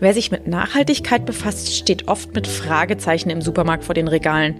[0.00, 4.56] Wer sich mit Nachhaltigkeit befasst, steht oft mit Fragezeichen im Supermarkt vor den Regalen.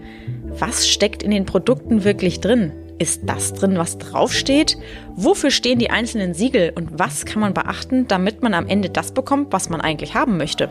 [0.59, 2.73] Was steckt in den Produkten wirklich drin?
[2.99, 4.77] Ist das drin, was draufsteht?
[5.17, 9.13] Wofür stehen die einzelnen Siegel und was kann man beachten, damit man am Ende das
[9.13, 10.69] bekommt, was man eigentlich haben möchte?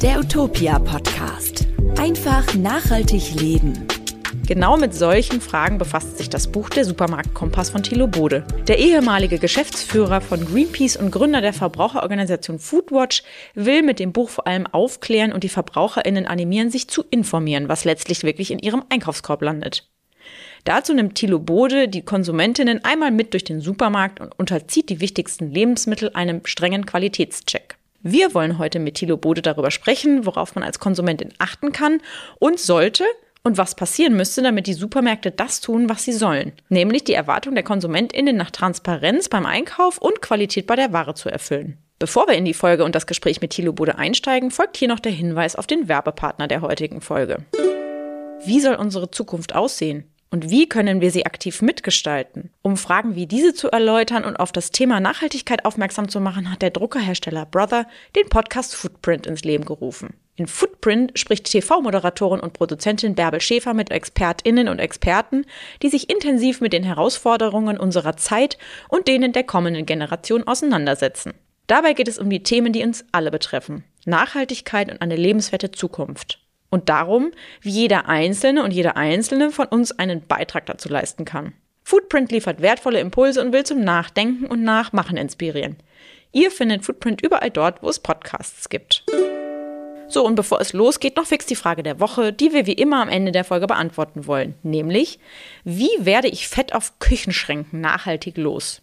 [0.00, 1.66] Der Utopia Podcast.
[1.98, 3.88] Einfach nachhaltig leben.
[4.46, 8.44] Genau mit solchen Fragen befasst sich das Buch Der Supermarkt Kompass von Thilo Bode.
[8.68, 13.22] Der ehemalige Geschäftsführer von Greenpeace und Gründer der Verbraucherorganisation Foodwatch
[13.54, 17.86] will mit dem Buch vor allem aufklären und die VerbraucherInnen animieren, sich zu informieren, was
[17.86, 19.88] letztlich wirklich in ihrem Einkaufskorb landet.
[20.64, 25.50] Dazu nimmt Thilo Bode die Konsumentinnen einmal mit durch den Supermarkt und unterzieht die wichtigsten
[25.50, 27.78] Lebensmittel einem strengen Qualitätscheck.
[28.02, 32.02] Wir wollen heute mit Thilo Bode darüber sprechen, worauf man als Konsumentin achten kann
[32.38, 33.04] und sollte,
[33.44, 37.54] und was passieren müsste, damit die Supermärkte das tun, was sie sollen, nämlich die Erwartung
[37.54, 41.78] der KonsumentInnen nach Transparenz beim Einkauf und Qualität bei der Ware zu erfüllen.
[41.98, 44.98] Bevor wir in die Folge und das Gespräch mit Thilo Bude einsteigen, folgt hier noch
[44.98, 47.44] der Hinweis auf den Werbepartner der heutigen Folge.
[48.44, 50.04] Wie soll unsere Zukunft aussehen?
[50.30, 52.50] Und wie können wir sie aktiv mitgestalten?
[52.62, 56.60] Um Fragen wie diese zu erläutern und auf das Thema Nachhaltigkeit aufmerksam zu machen, hat
[56.60, 60.14] der Druckerhersteller Brother den Podcast Footprint ins Leben gerufen.
[60.36, 65.46] In Footprint spricht TV-Moderatorin und Produzentin Bärbel Schäfer mit ExpertInnen und Experten,
[65.80, 71.34] die sich intensiv mit den Herausforderungen unserer Zeit und denen der kommenden Generation auseinandersetzen.
[71.68, 73.84] Dabei geht es um die Themen, die uns alle betreffen.
[74.06, 76.40] Nachhaltigkeit und eine lebenswerte Zukunft.
[76.68, 81.52] Und darum, wie jeder Einzelne und jede Einzelne von uns einen Beitrag dazu leisten kann.
[81.84, 85.76] Footprint liefert wertvolle Impulse und will zum Nachdenken und Nachmachen inspirieren.
[86.32, 89.04] Ihr findet Footprint überall dort, wo es Podcasts gibt.
[90.14, 93.02] So, und bevor es losgeht, noch fix die Frage der Woche, die wir wie immer
[93.02, 94.54] am Ende der Folge beantworten wollen.
[94.62, 95.18] Nämlich,
[95.64, 98.80] wie werde ich Fett auf Küchenschränken nachhaltig los?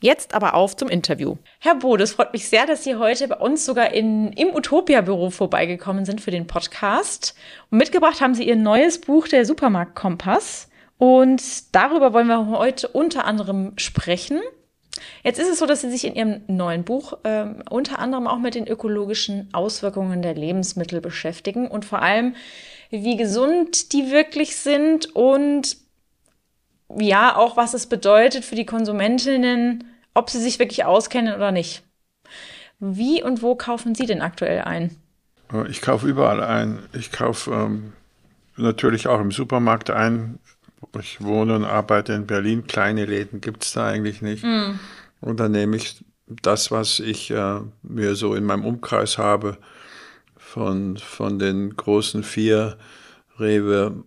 [0.00, 1.36] Jetzt aber auf zum Interview.
[1.60, 5.28] Herr Bode, es freut mich sehr, dass Sie heute bei uns sogar in, im Utopia-Büro
[5.28, 7.34] vorbeigekommen sind für den Podcast.
[7.70, 10.70] Und mitgebracht haben Sie Ihr neues Buch, der Supermarkt Kompass.
[10.96, 11.42] Und
[11.74, 14.40] darüber wollen wir heute unter anderem sprechen.
[15.22, 18.38] Jetzt ist es so, dass Sie sich in Ihrem neuen Buch äh, unter anderem auch
[18.38, 22.34] mit den ökologischen Auswirkungen der Lebensmittel beschäftigen und vor allem,
[22.90, 25.76] wie gesund die wirklich sind und
[26.96, 31.82] ja, auch was es bedeutet für die Konsumentinnen, ob sie sich wirklich auskennen oder nicht.
[32.78, 34.96] Wie und wo kaufen Sie denn aktuell ein?
[35.68, 36.80] Ich kaufe überall ein.
[36.92, 37.92] Ich kaufe ähm,
[38.56, 40.38] natürlich auch im Supermarkt ein.
[40.98, 42.66] Ich wohne und arbeite in Berlin.
[42.66, 44.44] Kleine Läden gibt es da eigentlich nicht.
[44.44, 44.78] Mm.
[45.20, 49.58] Und dann nehme ich das, was ich äh, mir so in meinem Umkreis habe,
[50.36, 52.78] von, von den großen vier,
[53.38, 54.04] Rewe,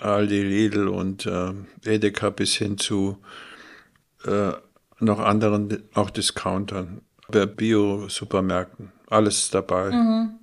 [0.00, 1.52] Aldi, Lidl und äh,
[1.84, 3.18] Edeka bis hin zu
[4.24, 4.52] äh,
[5.00, 9.90] noch anderen, auch Discountern, Bio-Supermärkten, alles dabei.
[9.90, 10.38] Mhm.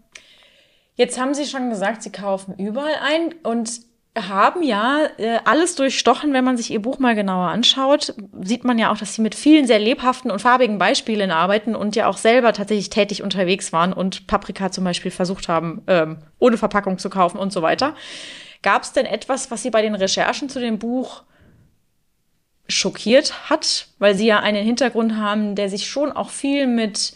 [0.96, 6.34] Jetzt haben Sie schon gesagt, Sie kaufen überall ein und haben ja äh, alles durchstochen,
[6.34, 9.36] wenn man sich ihr Buch mal genauer anschaut, sieht man ja auch, dass sie mit
[9.36, 13.94] vielen sehr lebhaften und farbigen Beispielen arbeiten und ja auch selber tatsächlich tätig unterwegs waren
[13.94, 17.96] und Paprika zum Beispiel versucht haben, ähm, ohne Verpackung zu kaufen und so weiter.
[18.64, 21.24] Gab es denn etwas, was Sie bei den Recherchen zu dem Buch
[22.68, 27.14] schockiert hat, weil Sie ja einen Hintergrund haben, der sich schon auch viel mit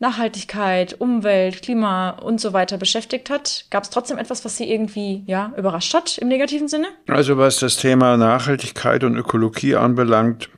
[0.00, 3.66] Nachhaltigkeit, Umwelt, Klima und so weiter beschäftigt hat.
[3.70, 6.86] Gab es trotzdem etwas, was Sie irgendwie ja, überrascht hat im negativen Sinne?
[7.06, 10.48] Also was das Thema Nachhaltigkeit und Ökologie anbelangt,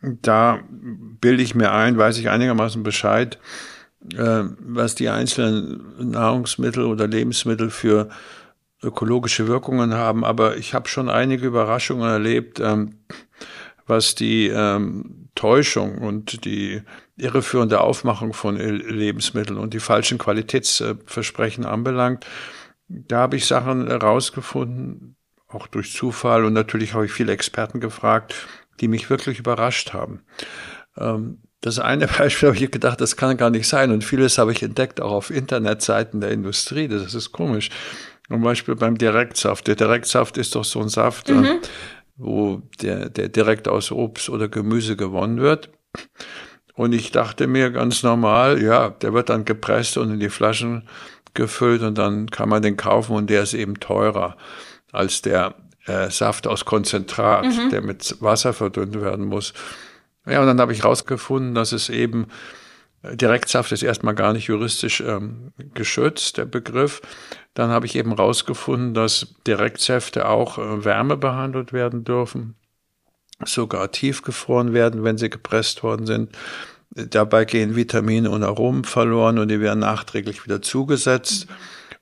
[0.00, 3.38] da bilde ich mir ein, weiß ich einigermaßen Bescheid,
[4.14, 8.08] äh, was die einzelnen Nahrungsmittel oder Lebensmittel für
[8.84, 10.24] ökologische Wirkungen haben.
[10.24, 13.00] Aber ich habe schon einige Überraschungen erlebt, ähm,
[13.86, 16.82] was die ähm, Täuschung und die
[17.16, 22.26] irreführende Aufmachung von Lebensmitteln und die falschen Qualitätsversprechen anbelangt.
[22.88, 25.16] Da habe ich Sachen herausgefunden,
[25.48, 28.34] auch durch Zufall und natürlich habe ich viele Experten gefragt,
[28.80, 30.22] die mich wirklich überrascht haben.
[30.96, 34.52] Ähm, das eine Beispiel habe ich gedacht, das kann gar nicht sein und vieles habe
[34.52, 37.70] ich entdeckt, auch auf Internetseiten der Industrie, das ist komisch.
[38.28, 39.68] Zum Beispiel beim Direktsaft.
[39.68, 41.60] Der Direktsaft ist doch so ein Saft, mhm.
[42.16, 45.70] wo der, der direkt aus Obst oder Gemüse gewonnen wird.
[46.76, 50.86] Und ich dachte mir ganz normal, ja, der wird dann gepresst und in die Flaschen
[51.32, 54.36] gefüllt und dann kann man den kaufen und der ist eben teurer
[54.92, 55.54] als der
[55.86, 57.70] äh, Saft aus Konzentrat, mhm.
[57.70, 59.54] der mit Wasser verdünnt werden muss.
[60.26, 62.26] Ja, und dann habe ich rausgefunden, dass es eben
[63.02, 67.00] äh, Direktsaft ist erstmal gar nicht juristisch ähm, geschützt, der Begriff.
[67.54, 72.54] Dann habe ich eben rausgefunden, dass Direktsäfte auch äh, Wärme behandelt werden dürfen
[73.44, 76.36] sogar tiefgefroren werden, wenn sie gepresst worden sind.
[76.90, 81.46] Dabei gehen Vitamine und Aromen verloren und die werden nachträglich wieder zugesetzt.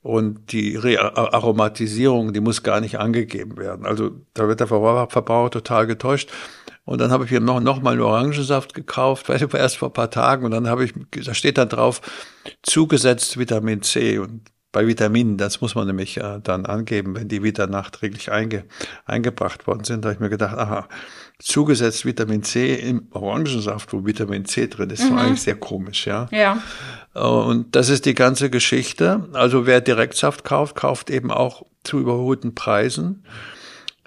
[0.02, 3.86] Und die Re Aromatisierung, die muss gar nicht angegeben werden.
[3.86, 6.30] Also da wird der Verbraucher total getäuscht.
[6.84, 9.94] Und dann habe ich mir noch, noch mal einen Orangensaft gekauft, ich, erst vor ein
[9.94, 10.44] paar Tagen.
[10.44, 10.92] Und dann habe ich,
[11.24, 12.02] da steht dann drauf,
[12.62, 14.18] zugesetzt Vitamin C.
[14.18, 14.42] Und
[14.74, 18.64] bei Vitaminen, das muss man nämlich äh, dann angeben, wenn die wieder nachträglich einge,
[19.06, 20.04] eingebracht worden sind.
[20.04, 20.88] Da habe ich mir gedacht, aha,
[21.38, 25.14] zugesetzt Vitamin C im Orangensaft, wo Vitamin C drin ist, mhm.
[25.14, 26.26] war eigentlich sehr komisch, ja.
[26.32, 26.60] Ja.
[27.14, 29.28] Und das ist die ganze Geschichte.
[29.32, 33.24] Also wer Direktsaft kauft, kauft eben auch zu überholten Preisen,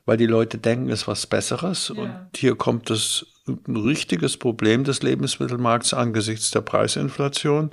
[0.06, 1.94] weil die Leute denken, es ist was Besseres.
[1.96, 2.04] Ja.
[2.04, 7.72] Und hier kommt das ein richtiges Problem des Lebensmittelmarkts angesichts der Preisinflation,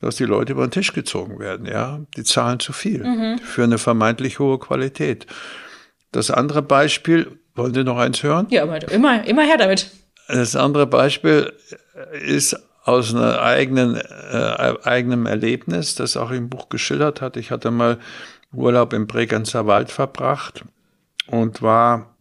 [0.00, 2.00] dass die Leute über den Tisch gezogen werden, ja.
[2.16, 3.38] Die zahlen zu viel mhm.
[3.38, 5.26] für eine vermeintlich hohe Qualität.
[6.12, 8.46] Das andere Beispiel, wollen Sie noch eins hören?
[8.50, 9.90] Ja, immer, immer her damit.
[10.28, 11.52] Das andere Beispiel
[12.24, 17.36] ist aus einer eigenen, äh, eigenem Erlebnis, das auch im Buch geschildert hat.
[17.36, 17.98] Ich hatte mal
[18.52, 20.64] Urlaub im Bregenzer Wald verbracht
[21.26, 22.14] und war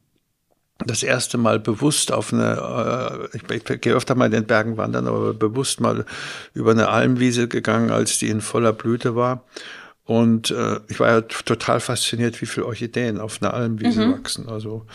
[0.85, 4.77] das erste Mal bewusst auf eine, äh, ich, ich gehe öfter mal in den Bergen
[4.77, 6.06] wandern, aber bewusst mal
[6.53, 9.44] über eine Almwiese gegangen, als die in voller Blüte war.
[10.06, 14.13] Und äh, ich war ja total fasziniert, wie viele Orchideen auf einer Almwiese mhm.
[14.13, 14.47] wachsen.
[14.47, 14.85] Also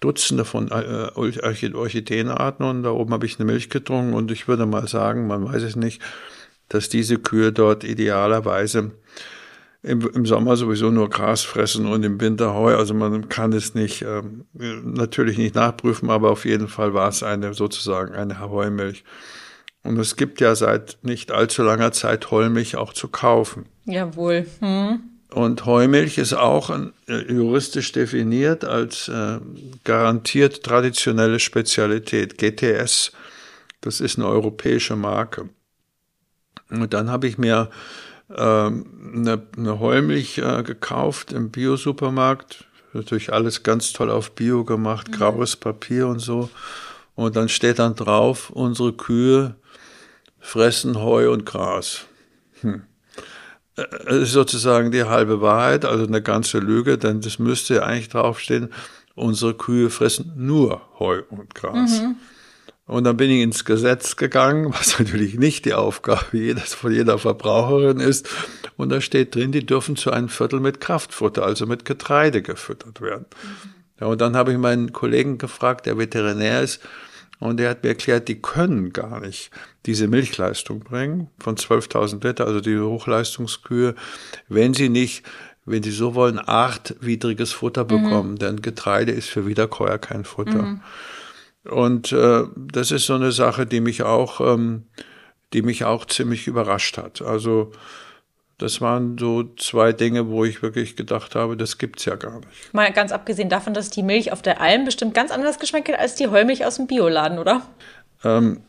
[0.00, 4.66] Dutzende von äh, Orchideenarten und da oben habe ich eine Milch getrunken und ich würde
[4.66, 6.02] mal sagen, man weiß es nicht,
[6.68, 8.90] dass diese Kühe dort idealerweise
[9.86, 12.74] im, im Sommer sowieso nur Gras fressen und im Winter Heu.
[12.74, 17.22] Also man kann es nicht, ähm, natürlich nicht nachprüfen, aber auf jeden Fall war es
[17.22, 19.04] eine sozusagen eine Heumilch.
[19.84, 23.66] Und es gibt ja seit nicht allzu langer Zeit Heumilch auch zu kaufen.
[23.84, 24.46] Jawohl.
[24.58, 25.00] Hm.
[25.30, 29.38] Und Heumilch ist auch äh, juristisch definiert als äh,
[29.84, 33.12] garantiert traditionelle Spezialität, GTS.
[33.80, 35.48] Das ist eine europäische Marke.
[36.70, 37.70] Und dann habe ich mir
[38.28, 42.64] eine, eine Heumilch äh, gekauft im Bio-Supermarkt.
[42.92, 45.12] Natürlich alles ganz toll auf Bio gemacht, mhm.
[45.12, 46.50] graues Papier und so.
[47.14, 49.56] Und dann steht dann drauf, unsere Kühe
[50.38, 52.04] fressen Heu und Gras.
[52.60, 52.82] Hm.
[53.74, 58.72] Das ist sozusagen die halbe Wahrheit, also eine ganze Lüge, denn das müsste eigentlich draufstehen,
[59.14, 62.00] unsere Kühe fressen nur Heu und Gras.
[62.00, 62.16] Mhm.
[62.86, 67.18] Und dann bin ich ins Gesetz gegangen, was natürlich nicht die Aufgabe jedes, von jeder
[67.18, 68.28] Verbraucherin ist.
[68.76, 73.00] Und da steht drin, die dürfen zu einem Viertel mit Kraftfutter, also mit Getreide gefüttert
[73.00, 73.26] werden.
[73.42, 73.70] Mhm.
[74.00, 76.80] Ja, und dann habe ich meinen Kollegen gefragt, der Veterinär ist,
[77.38, 79.50] und er hat mir erklärt, die können gar nicht
[79.84, 83.94] diese Milchleistung bringen von 12.000 Liter, also die Hochleistungskühe,
[84.48, 85.24] wenn sie nicht,
[85.66, 87.88] wenn sie so wollen, artwidriges Futter mhm.
[87.88, 88.30] bekommen.
[88.32, 88.38] Mhm.
[88.38, 90.62] Denn Getreide ist für Wiederkäuer kein Futter.
[90.62, 90.80] Mhm.
[91.70, 94.84] Und äh, das ist so eine Sache, die mich auch, ähm,
[95.52, 97.22] die mich auch ziemlich überrascht hat.
[97.22, 97.72] Also
[98.58, 102.72] das waren so zwei Dinge, wo ich wirklich gedacht habe, das gibt's ja gar nicht.
[102.72, 105.98] Mal ganz abgesehen davon, dass die Milch auf der Alm bestimmt ganz anders geschmeckt hat
[105.98, 107.62] als die Heumilch aus dem Bioladen, oder?
[108.24, 108.62] Ähm,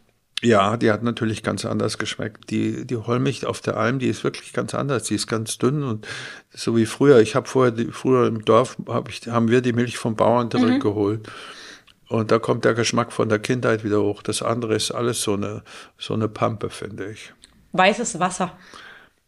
[0.44, 2.50] ja, die hat natürlich ganz anders geschmeckt.
[2.52, 5.04] Die, die Heumilch auf der Alm, die ist wirklich ganz anders.
[5.04, 6.06] Die ist ganz dünn und
[6.54, 7.20] so wie früher.
[7.20, 10.50] Ich habe vorher, die, früher im Dorf hab ich, haben wir die Milch vom Bauern
[10.50, 10.80] direkt mhm.
[10.80, 11.28] geholt.
[12.10, 14.24] Und da kommt der Geschmack von der Kindheit wieder hoch.
[14.24, 15.64] Das andere ist alles so eine,
[15.98, 17.34] so eine Pampe, finde ich.
[17.74, 18.54] Weißes Wasser.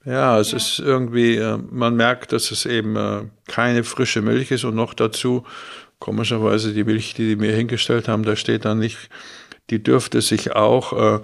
[0.06, 0.58] Ja, es ja.
[0.58, 4.94] ist irgendwie, äh, man merkt, dass es eben äh, keine frische Milch ist und noch
[4.94, 5.46] dazu,
[6.00, 9.10] komischerweise die Milch, die die mir hingestellt haben, da steht dann nicht,
[9.70, 11.20] die dürfte sich auch äh,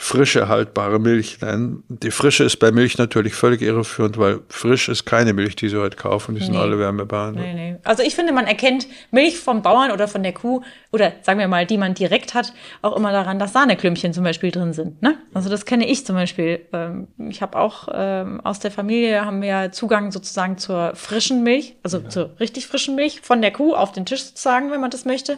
[0.00, 1.84] frische haltbare Milch nennen.
[1.88, 5.76] Die frische ist bei Milch natürlich völlig irreführend, weil frisch ist keine Milch, die sie
[5.76, 6.46] heute kaufen, die nee.
[6.46, 7.46] sind alle wärmebehandelt.
[7.46, 7.76] Nee, nee.
[7.84, 11.48] Also ich finde, man erkennt Milch vom Bauern oder von der Kuh oder sagen wir
[11.48, 15.02] mal, die man direkt hat, auch immer daran, dass Sahneklümpchen zum Beispiel drin sind.
[15.02, 15.18] Ne?
[15.34, 16.62] Also das kenne ich zum Beispiel.
[16.72, 21.76] Ähm, ich habe auch ähm, aus der Familie haben wir Zugang sozusagen zur frischen Milch,
[21.82, 22.08] also ja.
[22.08, 25.36] zur richtig frischen Milch von der Kuh auf den Tisch sozusagen, wenn man das möchte.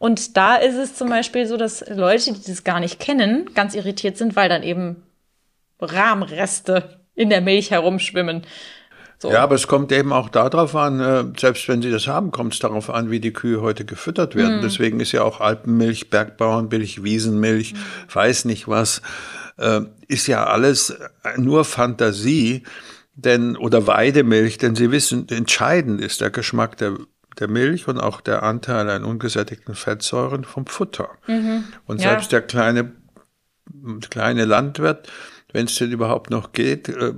[0.00, 3.74] Und da ist es zum Beispiel so, dass Leute, die das gar nicht kennen, ganz
[3.74, 5.02] irritiert sind, weil dann eben
[5.78, 8.46] Rahmreste in der Milch herumschwimmen.
[9.18, 9.30] So.
[9.30, 12.54] Ja, aber es kommt eben auch darauf an, äh, selbst wenn sie das haben, kommt
[12.54, 14.56] es darauf an, wie die Kühe heute gefüttert werden.
[14.56, 14.62] Mhm.
[14.62, 17.78] Deswegen ist ja auch Alpenmilch, Bergbauernmilch, Wiesenmilch, mhm.
[18.10, 19.02] weiß nicht was,
[19.58, 20.96] äh, ist ja alles
[21.36, 22.62] nur Fantasie,
[23.12, 26.96] denn oder Weidemilch, denn Sie wissen, entscheidend ist der Geschmack der
[27.38, 31.10] der Milch und auch der Anteil an ungesättigten Fettsäuren vom Futter.
[31.26, 31.64] Mhm.
[31.86, 32.10] Und ja.
[32.10, 32.92] selbst der kleine,
[34.10, 35.08] kleine Landwirt
[35.52, 37.12] wenn es denn überhaupt noch geht, äh,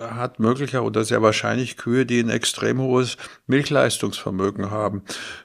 [0.00, 5.02] hat möglicher oder sehr wahrscheinlich Kühe, die ein extrem hohes Milchleistungsvermögen haben.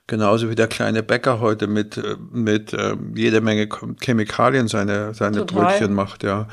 [0.08, 3.70] Genauso wie der kleine Bäcker heute mit, äh, mit äh, jede Menge
[4.01, 6.48] Chemikalien seine, seine Brötchen macht, ja.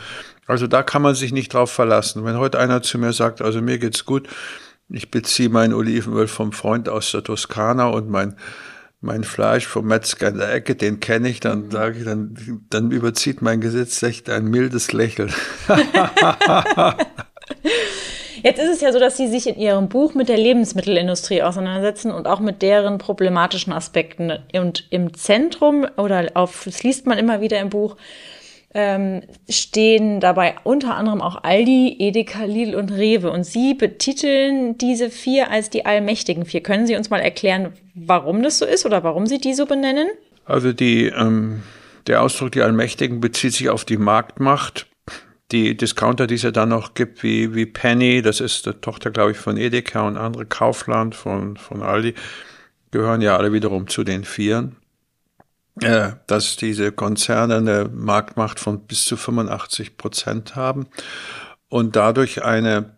[0.47, 2.25] Also da kann man sich nicht drauf verlassen.
[2.25, 4.29] Wenn heute einer zu mir sagt, also mir geht's gut,
[4.91, 8.37] ich beziehe mein Olivenöl vom Freund aus der Toskana und mein
[9.01, 12.91] mein Fleisch vom Metzger in der Ecke, den kenne ich, dann sage ich, dann, dann
[12.91, 15.33] überzieht mein Gesetz echt ein mildes Lächeln.
[18.43, 22.13] Jetzt ist es ja so, dass Sie sich in Ihrem Buch mit der Lebensmittelindustrie auseinandersetzen
[22.13, 24.33] und auch mit deren problematischen Aspekten.
[24.53, 27.97] Und im Zentrum, oder auf, das liest man immer wieder im Buch,
[28.79, 33.29] ähm, stehen dabei unter anderem auch Aldi, Edeka, Lidl und Rewe.
[33.33, 36.63] Und Sie betiteln diese vier als die allmächtigen vier.
[36.63, 40.07] Können Sie uns mal erklären, warum das so ist oder warum Sie die so benennen?
[40.45, 41.65] Also die, ähm,
[42.07, 44.87] der Ausdruck die Allmächtigen bezieht sich auf die Marktmacht.
[45.51, 49.11] Die Discounter, die es ja dann noch gibt, wie, wie Penny, das ist die Tochter,
[49.11, 52.15] glaube ich, von Edeka und andere Kaufland von, von Aldi,
[52.93, 54.77] gehören ja alle wiederum zu den Vieren
[55.83, 60.87] äh, dass diese Konzerne eine Marktmacht von bis zu 85 Prozent haben
[61.69, 62.93] und dadurch einen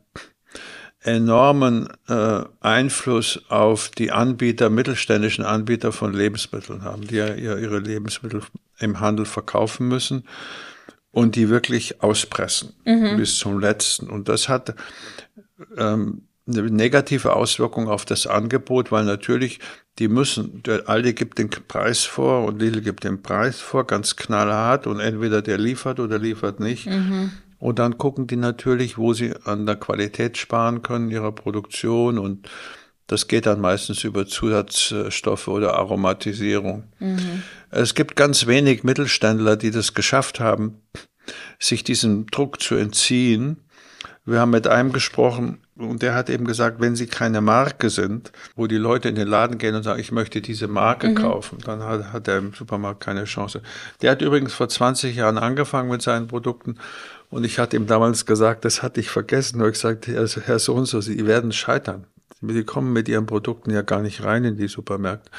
[1.02, 8.42] enormen äh, Einfluss auf die Anbieter, mittelständischen Anbieter von Lebensmitteln haben, die ja ihre Lebensmittel
[8.78, 10.24] im Handel verkaufen müssen
[11.10, 13.16] und die wirklich auspressen mhm.
[13.16, 14.08] bis zum letzten.
[14.08, 14.74] Und das hat
[15.76, 19.60] ähm, eine negative Auswirkung auf das Angebot, weil natürlich
[20.00, 24.16] die müssen, der Aldi gibt den Preis vor und Lidl gibt den Preis vor, ganz
[24.16, 26.86] knallhart und entweder der liefert oder liefert nicht.
[26.86, 27.32] Mhm.
[27.58, 32.48] Und dann gucken die natürlich, wo sie an der Qualität sparen können ihrer Produktion und
[33.06, 36.84] das geht dann meistens über Zusatzstoffe oder Aromatisierung.
[36.98, 37.42] Mhm.
[37.70, 40.80] Es gibt ganz wenig Mittelständler, die das geschafft haben,
[41.58, 43.58] sich diesem Druck zu entziehen.
[44.26, 48.32] Wir haben mit einem gesprochen, und der hat eben gesagt, wenn sie keine Marke sind,
[48.54, 51.14] wo die Leute in den Laden gehen und sagen, ich möchte diese Marke mhm.
[51.14, 53.62] kaufen, dann hat, hat er im Supermarkt keine Chance.
[54.02, 56.76] Der hat übrigens vor 20 Jahren angefangen mit seinen Produkten
[57.30, 60.74] und ich hatte ihm damals gesagt, das hatte ich vergessen, nur ich sagte, Herr so
[60.74, 62.04] und so, Sie werden scheitern.
[62.42, 65.30] Die kommen mit ihren Produkten ja gar nicht rein in die Supermärkte.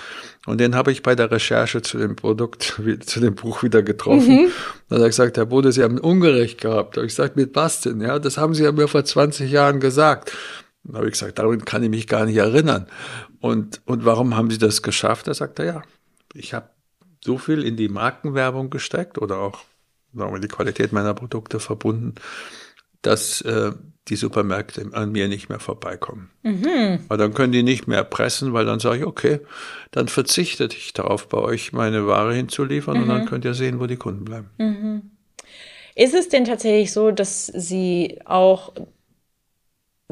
[0.45, 4.43] Und den habe ich bei der Recherche zu dem Produkt, zu dem Buch wieder getroffen.
[4.43, 4.51] Mhm.
[4.87, 6.95] Da hat er gesagt, Herr Bode, Sie haben Ungerecht gehabt.
[6.95, 8.01] Da habe ich gesagt, mit was denn?
[8.01, 10.31] Ja, das haben Sie ja mir vor 20 Jahren gesagt.
[10.83, 12.87] Da habe ich gesagt, daran kann ich mich gar nicht erinnern.
[13.39, 15.27] Und, und warum haben Sie das geschafft?
[15.27, 15.81] Da sagt er, ja,
[16.33, 16.69] ich habe
[17.23, 19.63] so viel in die Markenwerbung gesteckt oder auch
[20.13, 22.15] sagen wir, die Qualität meiner Produkte verbunden,
[23.01, 23.71] dass äh,
[24.07, 26.29] die Supermärkte an mir nicht mehr vorbeikommen.
[26.43, 26.99] Mhm.
[27.07, 29.39] Weil dann können die nicht mehr pressen, weil dann sage ich, okay,
[29.91, 33.03] dann verzichte ich darauf, bei euch meine Ware hinzuliefern mhm.
[33.03, 33.25] und dann mhm.
[33.27, 34.49] könnt ihr sehen, wo die Kunden bleiben.
[34.57, 35.01] Mhm.
[35.95, 38.73] Ist es denn tatsächlich so, dass Sie auch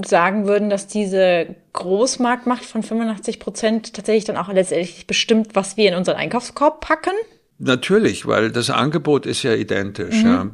[0.05, 5.89] sagen würden, dass diese Großmarktmacht von 85 Prozent tatsächlich dann auch letztendlich bestimmt, was wir
[5.89, 7.13] in unseren Einkaufskorb packen?
[7.57, 10.23] Natürlich, weil das Angebot ist ja identisch.
[10.23, 10.29] Mhm.
[10.29, 10.51] Ja.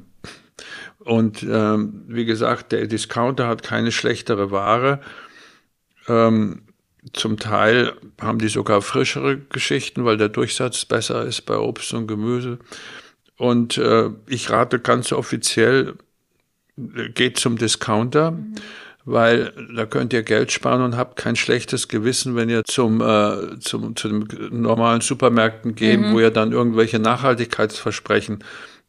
[1.06, 5.00] Und ähm, wie gesagt, der Discounter hat keine schlechtere Ware.
[6.08, 6.64] Ähm,
[7.14, 12.08] zum Teil haben die sogar frischere Geschichten, weil der Durchsatz besser ist bei Obst und
[12.08, 12.58] Gemüse.
[13.38, 15.94] Und äh, ich rate ganz offiziell,
[16.76, 18.56] geht zum Discounter, mhm.
[19.06, 23.60] weil da könnt ihr Geld sparen und habt kein schlechtes Gewissen, wenn ihr zum, äh,
[23.60, 26.14] zum zu den normalen Supermärkten geht, mhm.
[26.14, 28.44] wo ihr dann irgendwelche Nachhaltigkeitsversprechen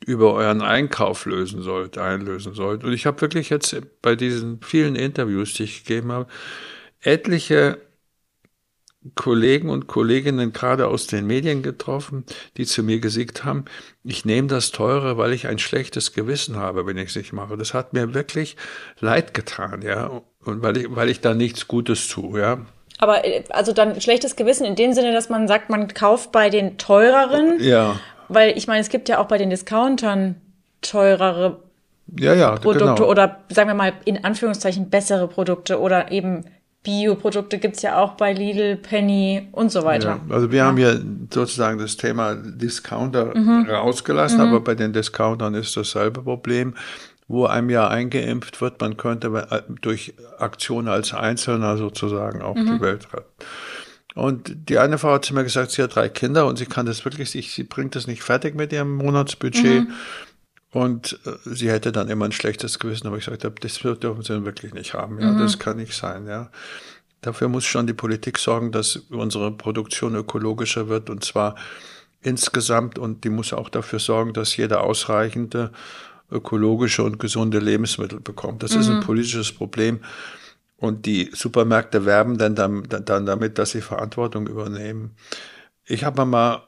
[0.05, 2.85] über euren Einkauf lösen sollt, einlösen sollt.
[2.85, 6.27] Und ich habe wirklich jetzt bei diesen vielen Interviews, die ich gegeben habe,
[7.01, 7.79] etliche
[9.15, 12.25] Kollegen und Kolleginnen gerade aus den Medien getroffen,
[12.57, 13.65] die zu mir gesiegt haben,
[14.03, 17.57] ich nehme das teure, weil ich ein schlechtes Gewissen habe, wenn ich es nicht mache.
[17.57, 18.57] Das hat mir wirklich
[18.99, 22.67] leid getan, ja, und weil ich, weil ich da nichts Gutes tue, ja.
[22.99, 26.51] Aber äh, also dann schlechtes Gewissen in dem Sinne, dass man sagt, man kauft bei
[26.51, 27.61] den teureren.
[27.61, 28.01] Ja.
[28.29, 30.37] Weil ich meine, es gibt ja auch bei den Discountern
[30.81, 31.59] teurere
[32.19, 33.11] ja, ja, Produkte genau.
[33.11, 36.45] oder sagen wir mal in Anführungszeichen bessere Produkte oder eben
[36.87, 40.21] Bioprodukte gibt es ja auch bei Lidl, Penny und so weiter.
[40.29, 40.95] Ja, also wir haben ja
[41.35, 43.67] sozusagen das Thema Discounter mhm.
[43.69, 44.47] rausgelassen, mhm.
[44.47, 46.75] aber bei den Discountern ist dasselbe Problem,
[47.27, 52.67] wo einem ja eingeimpft wird, man könnte äh, durch Aktionen als Einzelner sozusagen auch mhm.
[52.67, 53.27] die Welt retten.
[54.17, 56.87] Und die eine Frau hat zu mir gesagt, sie hat drei Kinder und sie kann
[56.87, 59.87] das wirklich, sie, sie bringt das nicht fertig mit ihrem Monatsbudget.
[59.87, 59.93] Mhm.
[60.71, 64.45] Und äh, sie hätte dann immer ein schlechtes Gewissen, aber ich sagte, das dürfen sie
[64.47, 65.21] wirklich nicht haben.
[65.21, 65.39] Ja, mhm.
[65.39, 66.27] das kann nicht sein.
[66.27, 66.51] Ja,
[67.21, 71.55] dafür muss schon die Politik sorgen, dass unsere Produktion ökologischer wird und zwar
[72.23, 75.73] insgesamt und die muss auch dafür sorgen, dass jeder ausreichende
[76.33, 78.63] ökologische und gesunde Lebensmittel bekommt.
[78.63, 78.81] Das mhm.
[78.81, 79.05] ist ein mhm.
[79.05, 80.01] politisches Problem.
[80.77, 85.17] Und die Supermärkte werben dann, dann damit, dass sie Verantwortung übernehmen.
[85.85, 86.63] Ich habe mal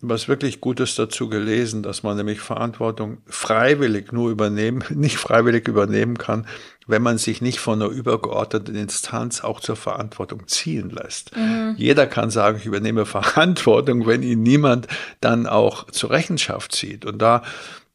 [0.00, 6.18] was wirklich Gutes dazu gelesen, dass man nämlich Verantwortung freiwillig nur übernehmen, nicht freiwillig übernehmen
[6.18, 6.46] kann,
[6.86, 11.34] wenn man sich nicht von einer übergeordneten Instanz auch zur Verantwortung ziehen lässt.
[11.34, 11.74] Mhm.
[11.78, 14.86] Jeder kann sagen, ich übernehme Verantwortung, wenn ihn niemand
[15.20, 17.06] dann auch zur Rechenschaft zieht.
[17.06, 17.42] Und da,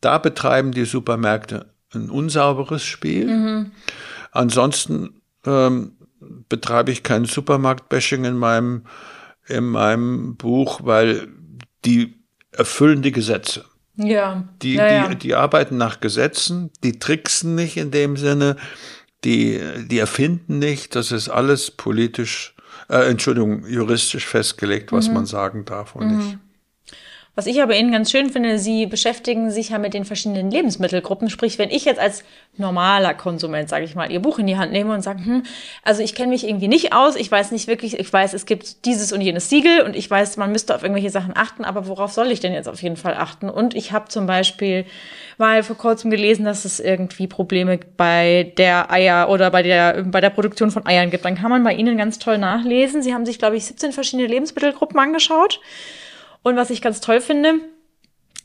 [0.01, 3.27] da betreiben die Supermärkte ein unsauberes Spiel.
[3.27, 3.71] Mhm.
[4.31, 5.93] Ansonsten ähm,
[6.49, 8.85] betreibe ich kein Supermarktbashing in meinem,
[9.47, 11.27] in meinem Buch, weil
[11.85, 12.15] die
[12.51, 13.65] erfüllen die Gesetze.
[13.95, 14.47] Ja.
[14.61, 15.07] Die, ja, ja.
[15.09, 18.55] Die, die arbeiten nach Gesetzen, die tricksen nicht in dem Sinne,
[19.23, 22.55] die, die erfinden nicht, das ist alles politisch,
[22.89, 25.13] äh, Entschuldigung, juristisch festgelegt, was mhm.
[25.15, 26.17] man sagen darf und mhm.
[26.17, 26.37] nicht.
[27.33, 31.29] Was ich aber Ihnen ganz schön finde, Sie beschäftigen sich ja mit den verschiedenen Lebensmittelgruppen.
[31.29, 32.25] Sprich, wenn ich jetzt als
[32.57, 35.43] normaler Konsument, sage ich mal, Ihr Buch in die Hand nehme und sage, hm,
[35.81, 38.83] also ich kenne mich irgendwie nicht aus, ich weiß nicht wirklich, ich weiß, es gibt
[38.85, 42.11] dieses und jenes Siegel und ich weiß, man müsste auf irgendwelche Sachen achten, aber worauf
[42.11, 43.49] soll ich denn jetzt auf jeden Fall achten?
[43.49, 44.83] Und ich habe zum Beispiel
[45.37, 50.19] mal vor kurzem gelesen, dass es irgendwie Probleme bei der Eier oder bei der, bei
[50.19, 51.23] der Produktion von Eiern gibt.
[51.23, 53.01] Dann kann man bei Ihnen ganz toll nachlesen.
[53.01, 55.61] Sie haben sich, glaube ich, 17 verschiedene Lebensmittelgruppen angeschaut.
[56.43, 57.59] Und was ich ganz toll finde,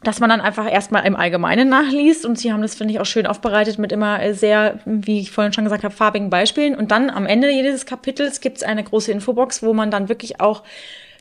[0.02, 3.06] dass man dann einfach erstmal im Allgemeinen nachliest und sie haben das, finde ich, auch
[3.06, 6.74] schön aufbereitet mit immer sehr, wie ich vorhin schon gesagt habe, farbigen Beispielen.
[6.74, 10.40] Und dann am Ende jedes Kapitels gibt es eine große Infobox, wo man dann wirklich
[10.40, 10.62] auch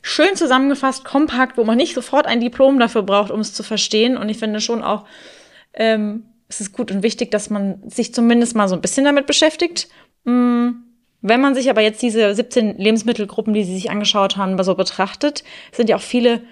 [0.02, 4.16] schön zusammengefasst, kompakt, wo man nicht sofort ein Diplom dafür braucht, um es zu verstehen.
[4.16, 5.04] Und ich finde schon auch,
[5.72, 9.26] ähm, es ist gut und wichtig, dass man sich zumindest mal so ein bisschen damit
[9.26, 9.88] beschäftigt.
[10.24, 10.85] Mm
[11.28, 15.44] wenn man sich aber jetzt diese 17 Lebensmittelgruppen, die Sie sich angeschaut haben, so betrachtet,
[15.72, 16.42] sind ja auch viele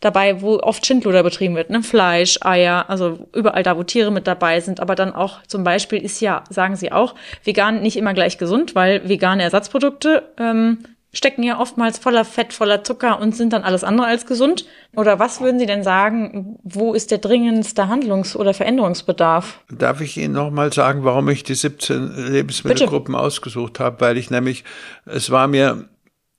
[0.00, 1.82] dabei, wo oft Schindluder betrieben wird, ne?
[1.82, 4.80] Fleisch, Eier, also überall da, wo Tiere mit dabei sind.
[4.80, 8.74] Aber dann auch zum Beispiel ist ja, sagen Sie auch, vegan nicht immer gleich gesund,
[8.74, 10.78] weil vegane Ersatzprodukte ähm,
[11.12, 14.66] stecken ja oftmals voller Fett, voller Zucker und sind dann alles andere als gesund.
[14.94, 19.60] Oder was würden Sie denn sagen, wo ist der dringendste Handlungs- oder Veränderungsbedarf?
[19.70, 23.24] Darf ich Ihnen nochmal sagen, warum ich die 17 Lebensmittelgruppen Bitte.
[23.24, 24.00] ausgesucht habe?
[24.00, 24.64] Weil ich nämlich,
[25.06, 25.88] es war mir,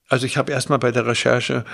[0.08, 1.64] also ich habe erstmal bei der Recherche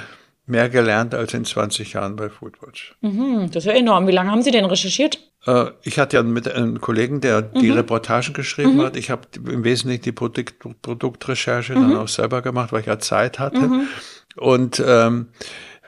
[0.46, 2.96] mehr gelernt als in 20 Jahren bei Foodwatch.
[3.00, 4.06] Mhm, das ist ja enorm.
[4.06, 5.18] Wie lange haben Sie denn recherchiert?
[5.46, 7.76] Äh, ich hatte ja mit einem Kollegen, der die mhm.
[7.76, 8.82] Reportagen geschrieben mhm.
[8.82, 8.96] hat.
[8.96, 11.96] Ich habe im Wesentlichen die Produkt Produktrecherche dann mhm.
[11.96, 13.60] auch selber gemacht, weil ich ja Zeit hatte.
[13.60, 13.88] Mhm.
[14.36, 15.28] Und ähm,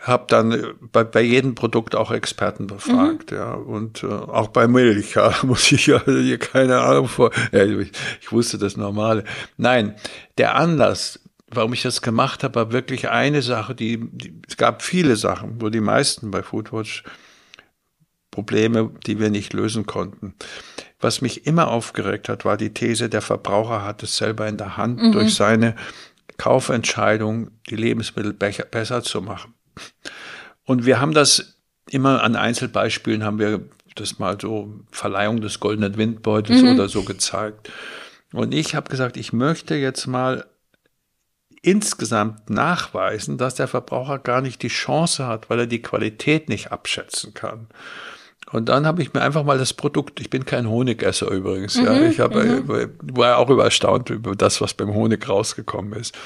[0.02, 3.36] habe dann bei, bei jedem Produkt auch Experten befragt, mhm.
[3.36, 7.64] ja, und äh, auch bei Milch, ja, muss ich ja hier keine Ahnung vor, ja,
[7.64, 7.90] ich,
[8.20, 9.24] ich wusste das Normale.
[9.56, 9.96] Nein,
[10.38, 14.82] der Anlass, warum ich das gemacht habe, war wirklich eine Sache, die, die es gab
[14.82, 17.02] viele Sachen, wo die meisten bei Foodwatch
[18.36, 20.34] Probleme, die wir nicht lösen konnten.
[21.00, 24.76] Was mich immer aufgeregt hat, war die These, der Verbraucher hat es selber in der
[24.76, 25.12] Hand, mhm.
[25.12, 25.74] durch seine
[26.36, 29.54] Kaufentscheidung die Lebensmittel besser zu machen.
[30.66, 31.56] Und wir haben das
[31.88, 33.62] immer an Einzelbeispielen, haben wir
[33.94, 36.74] das mal so Verleihung des goldenen Windbeutels mhm.
[36.74, 37.72] oder so gezeigt.
[38.34, 40.44] Und ich habe gesagt, ich möchte jetzt mal
[41.62, 46.70] insgesamt nachweisen, dass der Verbraucher gar nicht die Chance hat, weil er die Qualität nicht
[46.70, 47.68] abschätzen kann.
[48.52, 51.84] Und dann habe ich mir einfach mal das Produkt, ich bin kein Honigesser übrigens, mhm,
[51.84, 52.90] ja, ich habe, mhm.
[53.12, 56.16] war auch überstaunt über das, was beim Honig rausgekommen ist.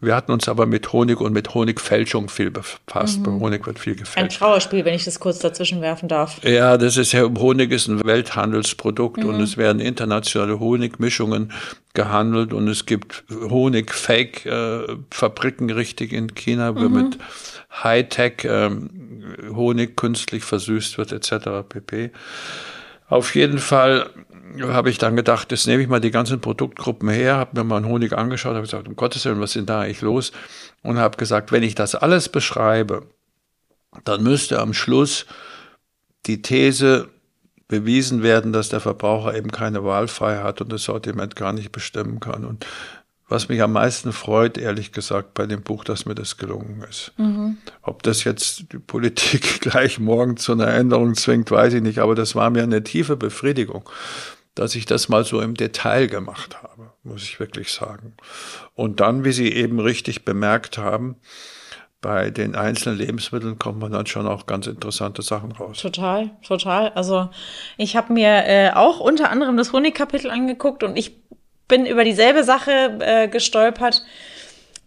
[0.00, 3.20] Wir hatten uns aber mit Honig und mit Honigfälschung viel befasst.
[3.20, 3.22] Mhm.
[3.22, 4.18] Bei Honig wird viel gefälscht.
[4.18, 6.44] Ein Trauerspiel, wenn ich das kurz dazwischen werfen darf.
[6.44, 9.30] Ja, das ist ja, Honig ist ein Welthandelsprodukt mhm.
[9.30, 11.52] und es werden internationale Honigmischungen
[11.94, 17.02] gehandelt und es gibt Honig-Fake-Fabriken richtig in China, wo mhm.
[17.02, 17.16] mit
[17.82, 18.90] Hightech ähm,
[19.50, 21.68] Honig künstlich versüßt wird etc.
[21.68, 22.10] pp.
[23.08, 24.10] Auf jeden Fall
[24.60, 27.78] habe ich dann gedacht, jetzt nehme ich mal die ganzen Produktgruppen her, habe mir mal
[27.78, 30.32] einen Honig angeschaut, habe gesagt, um Gottes Willen, was ist denn da eigentlich los?
[30.82, 33.06] Und habe gesagt, wenn ich das alles beschreibe,
[34.04, 35.26] dann müsste am Schluss
[36.26, 37.08] die These
[37.68, 42.20] bewiesen werden, dass der Verbraucher eben keine Wahlfreiheit hat und das Sortiment gar nicht bestimmen
[42.20, 42.44] kann.
[42.44, 42.66] Und
[43.30, 47.12] was mich am meisten freut, ehrlich gesagt, bei dem Buch, dass mir das gelungen ist.
[47.16, 47.58] Mhm.
[47.80, 52.16] Ob das jetzt die Politik gleich morgen zu einer Änderung zwingt, weiß ich nicht, aber
[52.16, 53.88] das war mir eine tiefe Befriedigung,
[54.56, 58.14] dass ich das mal so im Detail gemacht habe, muss ich wirklich sagen.
[58.74, 61.14] Und dann, wie Sie eben richtig bemerkt haben,
[62.00, 65.80] bei den einzelnen Lebensmitteln kommt man dann schon auch ganz interessante Sachen raus.
[65.80, 66.88] Total, total.
[66.90, 67.28] Also
[67.76, 71.20] ich habe mir äh, auch unter anderem das Honigkapitel angeguckt und ich
[71.70, 74.04] bin über dieselbe Sache äh, gestolpert,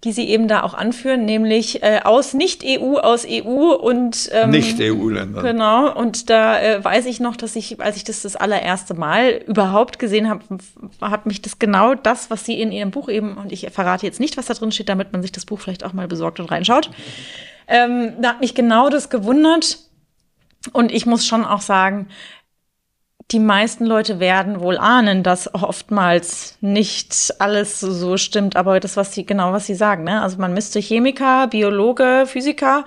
[0.04, 5.44] die Sie eben da auch anführen, nämlich äh, aus Nicht-EU, aus EU und ähm, Nicht-EU-Ländern.
[5.44, 5.94] Genau.
[5.94, 10.00] Und da äh, weiß ich noch, dass ich, als ich das das allererste Mal überhaupt
[10.00, 10.44] gesehen habe,
[11.02, 14.20] hat mich das genau das, was Sie in Ihrem Buch eben, und ich verrate jetzt
[14.20, 16.52] nicht, was da drin steht, damit man sich das Buch vielleicht auch mal besorgt und
[16.52, 16.92] reinschaut.
[17.68, 19.80] Ähm, da hat mich genau das gewundert.
[20.74, 22.08] Und ich muss schon auch sagen,
[23.34, 29.14] die meisten Leute werden wohl ahnen, dass oftmals nicht alles so stimmt, aber das, was
[29.14, 30.22] sie, genau was sie sagen, ne?
[30.22, 32.86] Also man müsste Chemiker, Biologe, Physiker,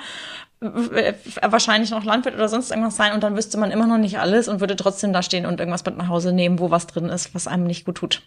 [0.61, 4.49] wahrscheinlich noch Landwirt oder sonst irgendwas sein und dann wüsste man immer noch nicht alles
[4.49, 7.35] und würde trotzdem da stehen und irgendwas mit nach Hause nehmen, wo was drin ist,
[7.35, 8.23] was einem nicht gut tut.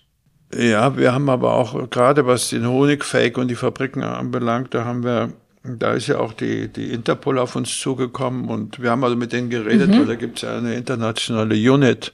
[0.53, 5.03] Ja, wir haben aber auch, gerade was den Honigfake und die Fabriken anbelangt, da haben
[5.03, 9.15] wir da ist ja auch die, die Interpol auf uns zugekommen und wir haben also
[9.15, 9.99] mit denen geredet, mhm.
[9.99, 12.13] weil da gibt es ja eine internationale Unit,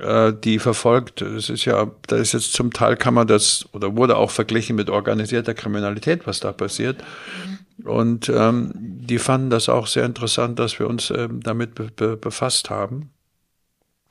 [0.00, 1.22] äh, die verfolgt.
[1.22, 4.74] Es ist ja, da ist jetzt zum Teil kann man das oder wurde auch verglichen
[4.74, 6.98] mit organisierter Kriminalität, was da passiert.
[6.98, 7.86] Mhm.
[7.86, 12.16] Und ähm, die fanden das auch sehr interessant, dass wir uns ähm, damit be be
[12.16, 13.10] befasst haben.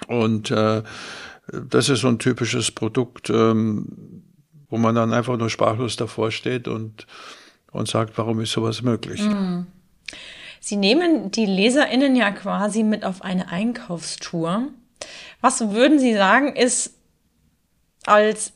[0.08, 0.84] Und äh,
[1.52, 4.24] das ist so ein typisches Produkt, ähm,
[4.70, 7.06] wo man dann einfach nur sprachlos davor steht und
[7.74, 9.22] und sagt, warum ist sowas möglich.
[9.22, 9.68] Mhm.
[10.60, 14.70] Sie nehmen die LeserInnen ja quasi mit auf eine Einkaufstour.
[15.42, 16.94] Was würden Sie sagen, ist
[18.06, 18.54] als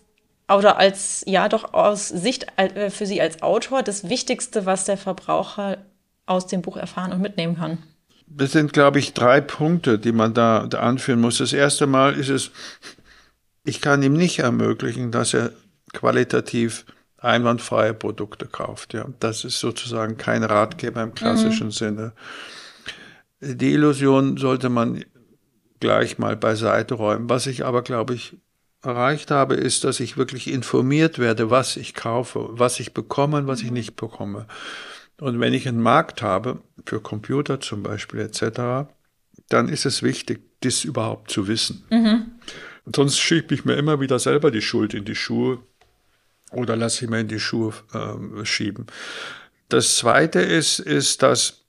[0.50, 4.98] oder als, ja, doch aus Sicht äh, für Sie als Autor das Wichtigste, was der
[4.98, 5.80] Verbraucher
[6.26, 7.80] aus dem Buch erfahren und mitnehmen kann?
[8.28, 11.38] Das sind, glaube ich, drei Punkte, die man da, da anführen muss.
[11.38, 12.52] Das erste Mal ist es,
[13.64, 15.52] ich kann ihm nicht ermöglichen, dass er
[15.94, 16.86] qualitativ
[17.18, 18.94] einwandfreie Produkte kauft.
[18.94, 21.72] Ja, das ist sozusagen kein Ratgeber im klassischen mhm.
[21.72, 22.14] Sinne.
[23.42, 25.04] Die Illusion sollte man
[25.80, 27.30] gleich mal beiseite räumen.
[27.30, 28.38] Was ich aber, glaube ich,
[28.84, 33.48] erreicht habe, ist, dass ich wirklich informiert werde, was ich kaufe, was ich bekomme und
[33.48, 34.48] was ich nicht bekomme.
[35.20, 38.90] Und wenn ich einen Markt habe, für Computer zum Beispiel etc.,
[39.50, 41.86] dann ist es wichtig, das überhaupt zu wissen.
[41.90, 42.32] Mhm.
[42.96, 45.60] Sonst schiebe ich mir immer wieder selber die Schuld in die Schuhe,
[46.52, 48.88] oder lasse ich mir in die Schuhe äh, schieben.
[49.70, 51.66] Das Zweite ist, ist, dass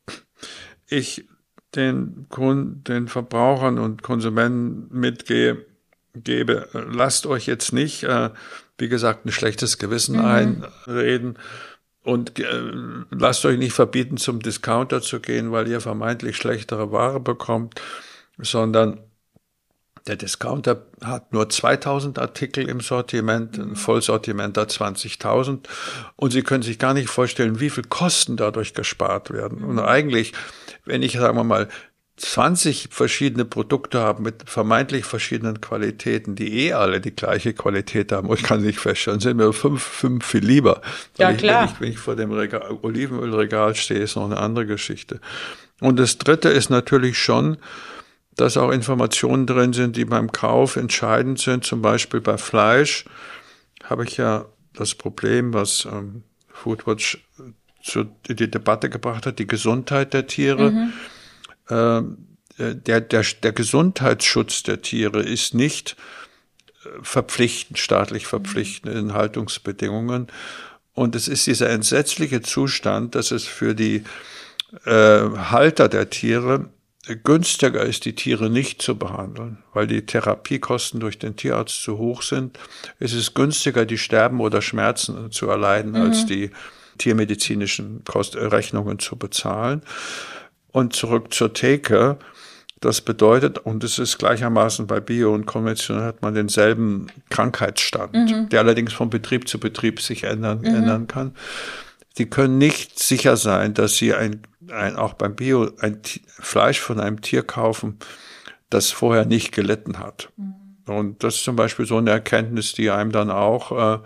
[0.89, 1.29] ich
[1.75, 5.67] den, Kunden, den Verbrauchern und Konsumenten mitgehe,
[6.15, 8.31] gebe, lasst euch jetzt nicht, äh,
[8.79, 10.25] wie gesagt, ein schlechtes Gewissen mhm.
[10.25, 11.39] einreden
[12.03, 12.45] und äh,
[13.11, 17.81] lasst euch nicht verbieten, zum Discounter zu gehen, weil ihr vermeintlich schlechtere Ware bekommt,
[18.39, 19.01] sondern
[20.09, 25.61] der Discounter hat nur 2000 Artikel im Sortiment, ein Vollsortiment hat 20.000
[26.17, 29.63] und Sie können sich gar nicht vorstellen, wie viel Kosten dadurch gespart werden.
[29.63, 30.33] Und eigentlich,
[30.85, 31.69] wenn ich, sagen wir mal,
[32.19, 38.33] 20 verschiedene Produkte habe mit vermeintlich verschiedenen Qualitäten, die eh alle die gleiche Qualität haben,
[38.33, 40.83] ich kann nicht feststellen, sind mir fünf, fünf viel lieber.
[41.17, 41.63] Ja, klar.
[41.63, 45.21] wenn, ich, wenn ich vor dem Regal, Olivenölregal stehe, ist noch eine andere Geschichte.
[45.81, 47.59] Und das dritte ist natürlich schon,
[48.39, 51.65] dass auch Informationen drin sind, die beim Kauf entscheidend sind.
[51.65, 53.05] Zum Beispiel bei Fleisch
[53.83, 57.19] habe ich ja das Problem, was ähm, Foodwatch
[57.83, 60.71] zu, in die Debatte gebracht hat, die Gesundheit der Tiere.
[60.71, 60.93] Mhm.
[61.69, 62.19] Ähm,
[62.59, 65.97] äh, der, der, der Gesundheitsschutz der Tiere ist nicht
[66.85, 70.29] äh, verpflichtend, staatlich verpflichtend in Haltungsbedingungen.
[70.95, 74.05] Und es ist dieser entsetzliche Zustand, dass es für die
[74.85, 76.71] äh, Halter der Tiere
[77.17, 82.23] günstiger ist, die Tiere nicht zu behandeln, weil die Therapiekosten durch den Tierarzt zu hoch
[82.23, 82.59] sind.
[82.99, 86.03] Es ist günstiger, die Sterben oder Schmerzen zu erleiden, mhm.
[86.03, 86.51] als die
[86.99, 89.83] tiermedizinischen Kost Rechnungen zu bezahlen.
[90.71, 92.19] Und zurück zur Theke.
[92.81, 98.49] Das bedeutet, und es ist gleichermaßen bei Bio und konventionell hat man denselben Krankheitsstand, mhm.
[98.51, 100.67] der allerdings von Betrieb zu Betrieb sich ändern, mhm.
[100.67, 101.35] ändern kann.
[102.19, 107.01] Die können nicht sicher sein, dass sie ein ein, auch beim Bio ein Fleisch von
[107.01, 107.99] einem Tier kaufen,
[108.71, 110.31] das vorher nicht gelitten hat.
[110.37, 110.55] Mhm.
[110.87, 113.99] Und das ist zum Beispiel so eine Erkenntnis, die einem dann auch äh,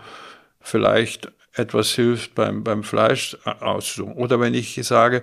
[0.60, 4.14] vielleicht etwas hilft beim, beim Fleisch aussuchen.
[4.14, 5.22] Oder wenn ich sage,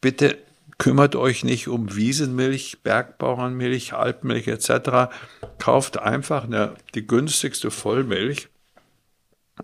[0.00, 0.36] bitte
[0.76, 5.10] kümmert euch nicht um Wiesenmilch, Bergbauernmilch, Alpenmilch etc.
[5.58, 8.48] Kauft einfach eine, die günstigste Vollmilch,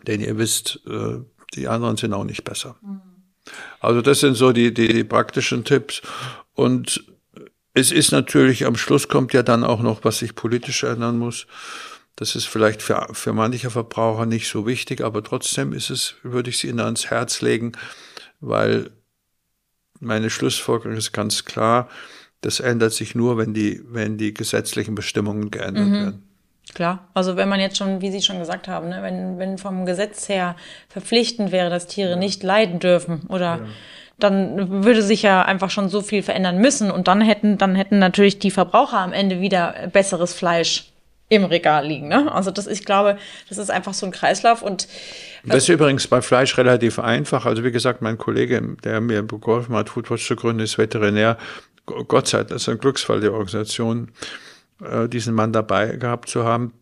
[0.07, 1.19] denn ihr wisst, äh,
[1.57, 2.77] die anderen sind auch nicht besser.
[2.83, 3.01] Mhm.
[3.81, 6.03] Also das sind so die, die, die praktischen Tipps.
[6.55, 7.05] Und
[7.75, 11.47] es ist natürlich, am Schluss kommt ja dann auch noch, was sich politisch ändern muss.
[12.17, 16.51] Das ist vielleicht für, für manche Verbraucher nicht so wichtig, aber trotzdem ist es, würde
[16.51, 17.73] ich es Ihnen ans Herz legen,
[18.41, 18.91] weil
[20.01, 21.89] meine Schlussfolgerung ist ganz klar,
[22.41, 25.93] das ändert sich nur, wenn die, wenn die gesetzlichen Bestimmungen geändert mhm.
[25.93, 26.34] werden.
[26.73, 29.85] Klar, also wenn man jetzt schon, wie Sie schon gesagt haben, ne, wenn, wenn vom
[29.85, 30.57] Gesetz her
[30.89, 33.61] verpflichtend wäre, dass Tiere nicht leiden dürfen oder ja.
[34.19, 37.99] dann würde sich ja einfach schon so viel verändern müssen und dann hätten, dann hätten
[37.99, 40.91] natürlich die Verbraucher am Ende wieder besseres Fleisch
[41.29, 42.09] im Regal liegen.
[42.09, 42.33] Ne?
[42.33, 44.89] Also das, ich glaube, das ist einfach so ein Kreislauf und
[45.45, 47.45] das ist übrigens bei Fleisch relativ einfach.
[47.45, 51.37] Also wie gesagt, mein Kollege, der mir geholfen hat, Foodwatch zu gründen, ist Veterinär.
[51.87, 54.11] Gott sei Dank, das ist ein Glücksfall der Organisation.
[54.83, 56.73] Äh, diesen Mann dabei gehabt zu haben,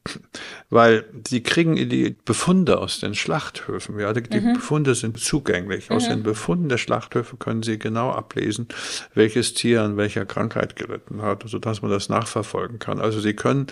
[0.70, 3.98] weil sie kriegen die Befunde aus den Schlachthöfen.
[3.98, 4.54] Ja, die, mhm.
[4.54, 5.90] Befunde sind zugänglich.
[5.90, 5.96] Mhm.
[5.96, 8.68] Aus den Befunden der Schlachthöfe können sie genau ablesen,
[9.12, 12.98] welches Tier an welcher Krankheit gelitten hat, sodass man das nachverfolgen kann.
[12.98, 13.66] Also sie können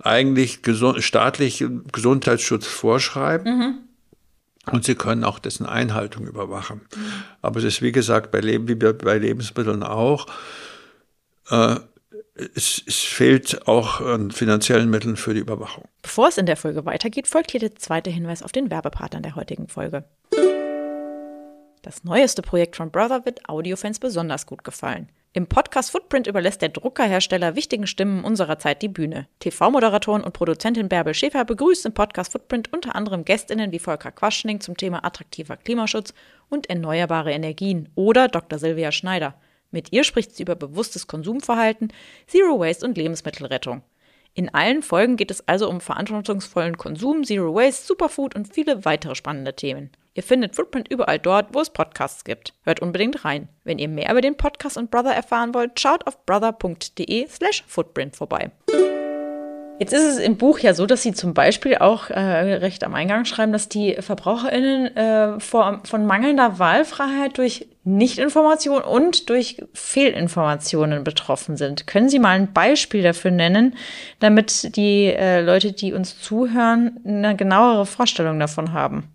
[0.00, 3.58] eigentlich gesund, staatlich Gesundheitsschutz vorschreiben.
[3.58, 3.74] Mhm.
[4.70, 6.82] Und sie können auch dessen Einhaltung überwachen.
[6.94, 7.00] Mhm.
[7.40, 10.26] Aber es ist, wie gesagt, bei, Leb wie bei Lebensmitteln auch,
[11.48, 11.76] äh,
[12.54, 15.84] es, es fehlt auch an finanziellen Mitteln für die Überwachung.
[16.02, 19.36] Bevor es in der Folge weitergeht, folgt hier der zweite Hinweis auf den Werbepartner der
[19.36, 20.04] heutigen Folge.
[21.82, 25.08] Das neueste Projekt von Brother wird Audiofans besonders gut gefallen.
[25.32, 29.28] Im Podcast Footprint überlässt der Druckerhersteller wichtigen Stimmen unserer Zeit die Bühne.
[29.38, 34.60] TV-Moderatorin und Produzentin Bärbel Schäfer begrüßt im Podcast Footprint unter anderem Gästinnen wie Volker Quaschning
[34.60, 36.14] zum Thema attraktiver Klimaschutz
[36.48, 38.58] und erneuerbare Energien oder Dr.
[38.58, 39.34] Silvia Schneider–
[39.70, 41.92] mit ihr spricht sie über bewusstes Konsumverhalten,
[42.26, 43.82] Zero Waste und Lebensmittelrettung.
[44.34, 49.14] In allen Folgen geht es also um verantwortungsvollen Konsum, Zero Waste, Superfood und viele weitere
[49.14, 49.90] spannende Themen.
[50.12, 52.52] Ihr findet Footprint überall dort, wo es Podcasts gibt.
[52.62, 53.48] Hört unbedingt rein.
[53.64, 58.16] Wenn ihr mehr über den Podcast und Brother erfahren wollt, schaut auf brother.de slash footprint
[58.16, 58.50] vorbei.
[59.78, 62.94] Jetzt ist es im Buch ja so, dass Sie zum Beispiel auch äh, recht am
[62.94, 71.04] Eingang schreiben, dass die VerbraucherInnen äh, vor, von mangelnder Wahlfreiheit durch Nichtinformation und durch Fehlinformationen
[71.04, 71.86] betroffen sind.
[71.86, 73.76] Können Sie mal ein Beispiel dafür nennen,
[74.18, 79.12] damit die äh, Leute, die uns zuhören, eine genauere Vorstellung davon haben?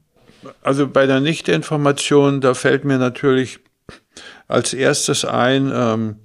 [0.63, 3.59] Also bei der Nichtinformation, da fällt mir natürlich
[4.47, 6.15] als erstes ein, ähm,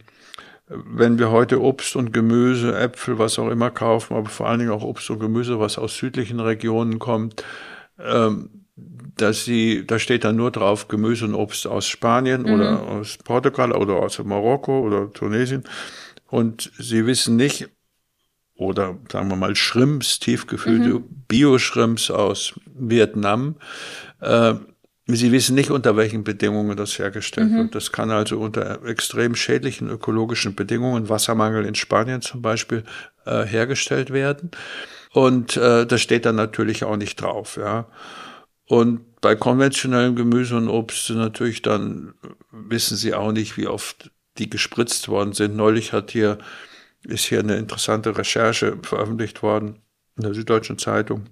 [0.68, 4.72] wenn wir heute Obst und Gemüse, Äpfel, was auch immer kaufen, aber vor allen Dingen
[4.72, 7.44] auch Obst und Gemüse, was aus südlichen Regionen kommt,
[7.98, 12.54] ähm, dass sie, da steht dann nur drauf Gemüse und Obst aus Spanien mhm.
[12.54, 15.64] oder aus Portugal oder aus Marokko oder Tunesien.
[16.28, 17.68] Und sie wissen nicht,
[18.56, 21.04] oder sagen wir mal Shrimps, tiefgefüllte mhm.
[21.28, 23.56] Bio-Shrimps aus Vietnam,
[24.20, 24.54] äh,
[25.08, 27.56] Sie wissen nicht, unter welchen Bedingungen das hergestellt mhm.
[27.58, 27.74] wird.
[27.76, 32.82] Das kann also unter extrem schädlichen ökologischen Bedingungen, Wassermangel in Spanien zum Beispiel,
[33.24, 34.50] äh, hergestellt werden.
[35.12, 37.56] Und äh, das steht dann natürlich auch nicht drauf.
[37.56, 37.86] Ja.
[38.66, 42.14] Und bei konventionellem Gemüse und Obst natürlich dann
[42.50, 45.54] wissen Sie auch nicht, wie oft die gespritzt worden sind.
[45.54, 46.38] Neulich hat hier
[47.04, 49.76] ist hier eine interessante Recherche veröffentlicht worden
[50.16, 51.26] in der Süddeutschen Zeitung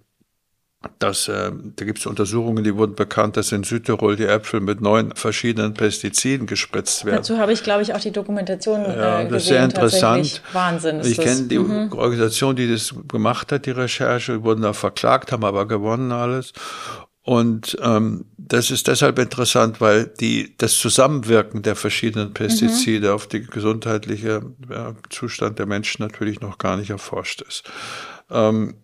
[0.98, 4.80] dass äh, da gibt es Untersuchungen, die wurden bekannt, dass in Südtirol die Äpfel mit
[4.80, 7.16] neun verschiedenen Pestiziden gespritzt werden.
[7.16, 9.30] Dazu habe ich, glaube ich, auch die Dokumentation ja, äh, gesehen.
[9.32, 10.42] Das ist sehr interessant.
[10.52, 11.00] Wahnsinn.
[11.04, 11.92] ich kenne die mhm.
[11.92, 16.52] Organisation, die das gemacht hat, die Recherche, wurden da verklagt, haben aber gewonnen alles.
[17.22, 23.14] Und ähm, das ist deshalb interessant, weil die das Zusammenwirken der verschiedenen Pestizide mhm.
[23.14, 27.64] auf die gesundheitliche ja, Zustand der Menschen natürlich noch gar nicht erforscht ist.
[28.30, 28.74] Ähm,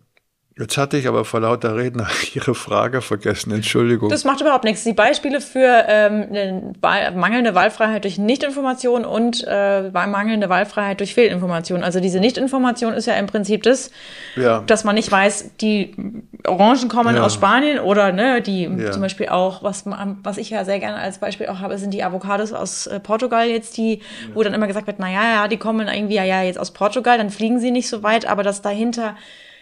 [0.59, 3.51] Jetzt hatte ich aber vor lauter Reden Ihre Frage vergessen.
[3.51, 4.09] Entschuldigung.
[4.09, 4.83] Das macht überhaupt nichts.
[4.83, 6.73] Die Beispiele für ähm,
[7.15, 11.83] mangelnde Wahlfreiheit durch Nichtinformation und äh, mangelnde Wahlfreiheit durch Fehlinformation.
[11.83, 13.91] Also diese Nichtinformation ist ja im Prinzip das,
[14.35, 14.59] ja.
[14.67, 15.95] dass man nicht weiß, die
[16.45, 17.23] Orangen kommen ja.
[17.23, 18.91] aus Spanien oder ne, die ja.
[18.91, 22.03] zum Beispiel auch, was, was ich ja sehr gerne als Beispiel auch habe, sind die
[22.03, 24.01] Avocados aus äh, Portugal jetzt, die,
[24.33, 26.71] wo dann immer gesagt wird, na ja, ja, die kommen irgendwie ja, ja jetzt aus
[26.71, 29.15] Portugal, dann fliegen sie nicht so weit, aber dass dahinter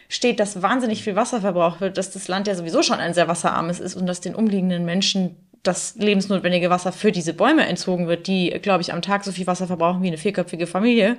[0.10, 3.28] steht, dass wahnsinnig viel Wasser verbraucht wird, dass das Land ja sowieso schon ein sehr
[3.28, 8.28] wasserarmes ist und dass den umliegenden Menschen das lebensnotwendige Wasser für diese Bäume entzogen wird,
[8.28, 11.18] die, glaube ich, am Tag so viel Wasser verbrauchen wie eine vierköpfige Familie,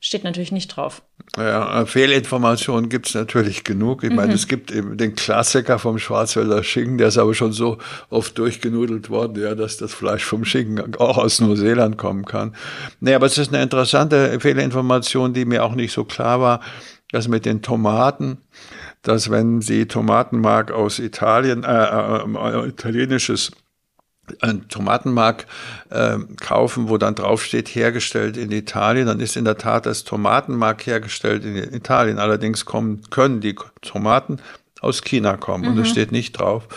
[0.00, 1.02] steht natürlich nicht drauf.
[1.36, 4.04] Ja, Fehlinformationen gibt es natürlich genug.
[4.04, 4.16] Ich mhm.
[4.16, 7.78] meine, es gibt eben den Klassiker vom Schwarzwälder Schinken, der ist aber schon so
[8.10, 12.54] oft durchgenudelt worden, ja, dass das Fleisch vom Schinken auch aus Neuseeland kommen kann.
[13.00, 16.60] Nee, aber es ist eine interessante Fehlinformation, die mir auch nicht so klar war
[17.14, 18.38] das mit den Tomaten,
[19.02, 23.52] dass wenn Sie Tomatenmark aus Italien, äh, äh, italienisches
[24.40, 25.46] ein Tomatenmark
[25.90, 30.86] äh, kaufen, wo dann draufsteht, hergestellt in Italien, dann ist in der Tat das Tomatenmark
[30.86, 32.18] hergestellt in Italien.
[32.18, 34.38] Allerdings kommen, können die Tomaten
[34.80, 35.70] aus China kommen mhm.
[35.70, 36.68] und das steht nicht drauf.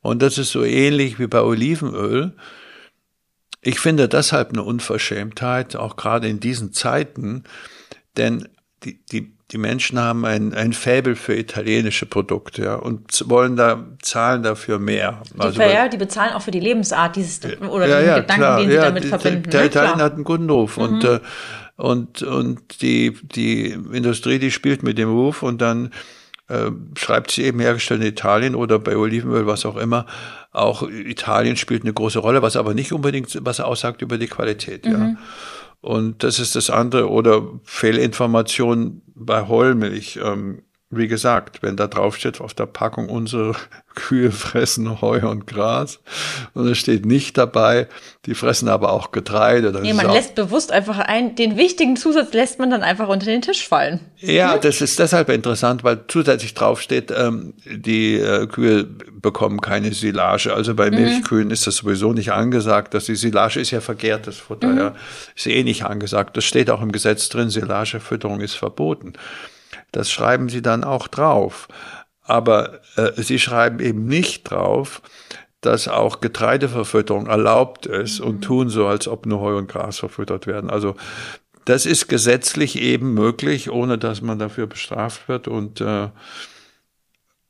[0.00, 2.32] Und das ist so ähnlich wie bei Olivenöl.
[3.60, 7.44] Ich finde deshalb eine Unverschämtheit, auch gerade in diesen Zeiten,
[8.16, 8.48] denn
[8.84, 13.84] die, die die Menschen haben ein, ein Faible für italienische Produkte ja, und wollen da
[14.02, 15.22] zahlen dafür mehr.
[15.34, 18.42] Die, also, ja, die bezahlen auch für die Lebensart dieses oder ja, den ja, Gedanken,
[18.42, 18.60] klar.
[18.60, 19.50] den sie damit verbinden.
[19.50, 20.82] Der, der Italien hat einen guten Ruf mhm.
[20.82, 21.20] und äh,
[21.76, 25.92] und und die die Industrie, die spielt mit dem Ruf und dann
[26.48, 30.06] äh, schreibt sie eben hergestellt in Italien oder bei Olivenöl, was auch immer.
[30.52, 34.86] Auch Italien spielt eine große Rolle, was aber nicht unbedingt was aussagt über die Qualität.
[34.86, 34.92] Mhm.
[34.92, 35.16] Ja.
[35.86, 37.08] Und das ist das andere.
[37.08, 40.18] Oder Fehlinformation bei Heulmilch.
[40.20, 43.56] Ähm, wie gesagt, wenn da drauf steht auf der Packung, unsere
[43.96, 46.00] Kühe fressen Heu und Gras
[46.54, 47.88] und es steht nicht dabei,
[48.26, 49.72] die fressen aber auch Getreide.
[49.72, 53.26] Dann nee, man lässt bewusst einfach ein, den wichtigen Zusatz lässt man dann einfach unter
[53.26, 54.00] den Tisch fallen.
[54.18, 59.92] Ja, das ist deshalb interessant, weil zusätzlich drauf steht, ähm, die äh, Kühe bekommen keine
[59.92, 60.52] Silage.
[60.52, 60.96] Also bei mhm.
[60.96, 64.78] Milchkühen ist das sowieso nicht angesagt, dass die Silage ist ja verkehrtes Futter, mhm.
[64.78, 64.94] ja,
[65.34, 66.36] ist eh nicht angesagt.
[66.36, 69.14] Das steht auch im Gesetz drin, Silagefütterung ist verboten.
[69.92, 71.68] Das schreiben sie dann auch drauf.
[72.22, 75.00] Aber äh, sie schreiben eben nicht drauf,
[75.60, 78.40] dass auch Getreideverfütterung erlaubt ist und mhm.
[78.42, 80.70] tun so, als ob nur Heu und Gras verfüttert werden.
[80.70, 80.96] Also
[81.64, 86.08] das ist gesetzlich eben möglich, ohne dass man dafür bestraft wird und äh,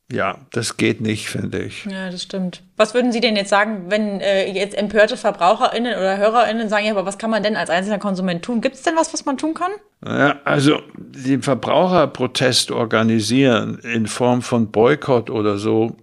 [0.09, 1.83] ja, das geht nicht, finde ich.
[1.85, 2.63] Ja, das stimmt.
[2.77, 6.93] Was würden Sie denn jetzt sagen, wenn äh, jetzt empörte VerbraucherInnen oder HörerInnen sagen, ja,
[6.93, 8.61] aber was kann man denn als einzelner Konsument tun?
[8.61, 9.71] Gibt es denn was, was man tun kann?
[10.05, 15.97] Ja, also den Verbraucherprotest organisieren in Form von Boykott oder so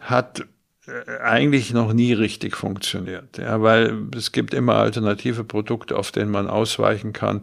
[0.00, 0.44] hat
[0.86, 3.38] äh, eigentlich noch nie richtig funktioniert.
[3.38, 7.42] Ja, weil es gibt immer alternative Produkte, auf denen man ausweichen kann.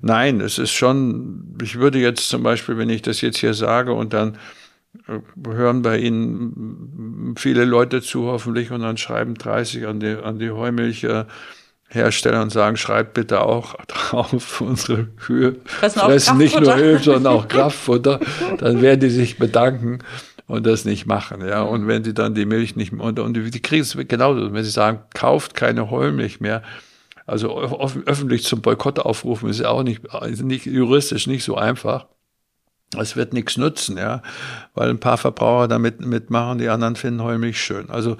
[0.00, 3.92] Nein, es ist schon, ich würde jetzt zum Beispiel, wenn ich das jetzt hier sage
[3.92, 4.38] und dann
[5.44, 10.50] hören bei Ihnen viele Leute zu, hoffentlich, und dann schreiben 30 an die, an die
[10.50, 17.34] Heumilchhersteller und sagen, schreibt bitte auch drauf, unsere Kühe fressen, fressen nicht nur Öl, sondern
[17.34, 18.20] auch Kraftfutter.
[18.58, 20.00] Dann werden die sich bedanken
[20.46, 21.46] und das nicht machen.
[21.46, 24.52] Ja, und wenn sie dann die Milch nicht mehr, und, und die kriegen es genauso,
[24.52, 26.62] wenn sie sagen, kauft keine Heumilch mehr,
[27.26, 27.60] also
[28.06, 30.02] öffentlich zum Boykott aufrufen, ist ja auch nicht,
[30.42, 32.06] nicht juristisch nicht so einfach.
[32.98, 34.22] Es wird nichts nützen, ja,
[34.74, 37.88] weil ein paar Verbraucher damit mitmachen, die anderen finden Heumilch schön.
[37.88, 38.16] Also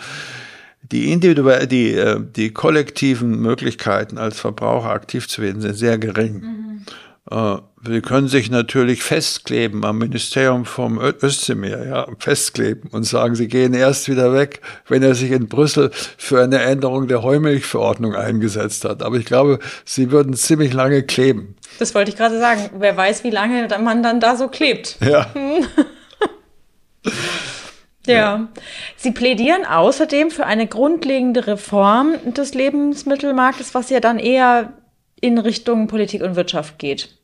[0.83, 6.41] die individuell, die, äh, die kollektiven Möglichkeiten als Verbraucher aktiv zu werden sind sehr gering.
[6.41, 6.60] Mhm.
[7.31, 13.49] Äh, Sie können sich natürlich festkleben am Ministerium vom Özdemir, ja, festkleben und sagen, Sie
[13.49, 18.85] gehen erst wieder weg, wenn er sich in Brüssel für eine Änderung der Heumilchverordnung eingesetzt
[18.85, 19.03] hat.
[19.03, 21.57] Aber ich glaube, Sie würden ziemlich lange kleben.
[21.79, 22.69] Das wollte ich gerade sagen.
[22.79, 24.99] Wer weiß, wie lange man dann da so klebt.
[25.01, 25.31] Ja.
[28.07, 28.49] Ja.
[28.97, 34.73] Sie plädieren außerdem für eine grundlegende Reform des Lebensmittelmarktes, was ja dann eher
[35.21, 37.20] in Richtung Politik und Wirtschaft geht.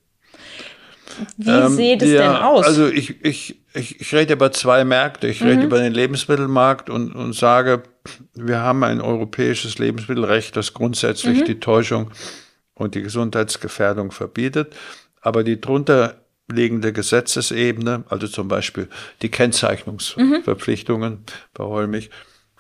[1.37, 2.67] Wie ähm, sieht es ja, denn aus?
[2.67, 5.29] Also ich, ich, ich, ich rede über zwei Märkte.
[5.29, 5.49] Ich mhm.
[5.49, 7.83] rede über den Lebensmittelmarkt und, und sage,
[8.35, 11.45] wir haben ein europäisches Lebensmittelrecht, das grundsätzlich mhm.
[11.45, 12.11] die Täuschung
[12.75, 14.75] und die Gesundheitsgefährdung verbietet.
[15.21, 16.17] Aber die drunter
[16.49, 18.89] liegende Gesetzesebene, also zum Beispiel
[19.23, 21.25] die Kennzeichnungsverpflichtungen mhm.
[21.55, 22.11] bei Holmich,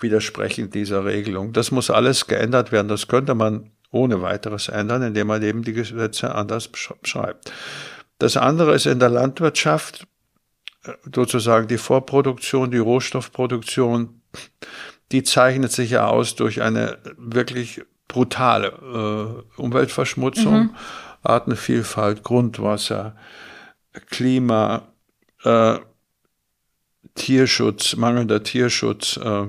[0.01, 1.53] widersprechen dieser Regelung.
[1.53, 2.89] Das muss alles geändert werden.
[2.89, 7.53] Das könnte man ohne weiteres ändern, indem man eben die Gesetze anders beschreibt.
[8.19, 10.07] Das andere ist in der Landwirtschaft
[10.85, 14.23] äh, sozusagen die Vorproduktion, die Rohstoffproduktion,
[15.13, 20.77] die zeichnet sich ja aus durch eine wirklich brutale äh, Umweltverschmutzung, mhm.
[21.23, 23.17] Artenvielfalt, Grundwasser,
[24.11, 24.89] Klima,
[25.45, 25.79] äh,
[27.15, 29.47] Tierschutz, mangelnder Tierschutz, äh,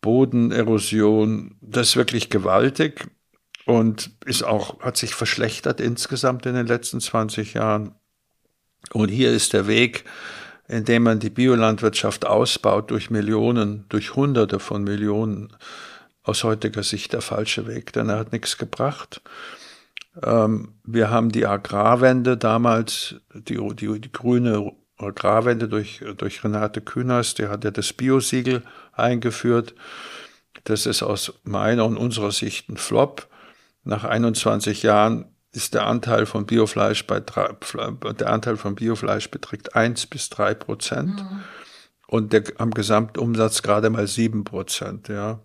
[0.00, 3.10] Bodenerosion, das ist wirklich gewaltig
[3.66, 7.94] und ist auch, hat sich verschlechtert insgesamt in den letzten 20 Jahren.
[8.92, 10.04] Und hier ist der Weg,
[10.68, 15.56] indem man die Biolandwirtschaft ausbaut durch Millionen, durch Hunderte von Millionen,
[16.24, 19.20] aus heutiger Sicht der falsche Weg, denn er hat nichts gebracht.
[20.22, 27.38] Ähm, wir haben die Agrarwende damals, die, die, die grüne Agrarwende durch, durch Renate Künast,
[27.38, 29.74] die hat ja das Biosiegel eingeführt.
[30.64, 33.28] Das ist aus meiner und unserer Sicht ein Flop.
[33.84, 40.06] Nach 21 Jahren ist der Anteil von Biofleisch bei der Anteil von Biofleisch beträgt eins
[40.06, 41.40] bis drei Prozent mhm.
[42.08, 45.40] und der am Gesamtumsatz gerade mal sieben Prozent, ja.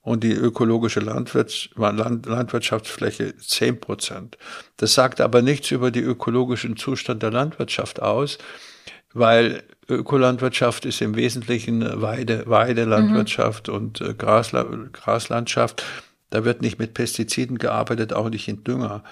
[0.00, 4.36] Und die ökologische Landwirts Land Landwirtschaftsfläche zehn Prozent.
[4.76, 8.38] Das sagt aber nichts über den ökologischen Zustand der Landwirtschaft aus,
[9.12, 13.74] weil Ökolandwirtschaft ist im Wesentlichen Weide, Weidelandwirtschaft mhm.
[13.74, 15.84] und äh, Grasla Graslandschaft.
[16.32, 19.04] Da wird nicht mit Pestiziden gearbeitet, auch nicht in Dünger.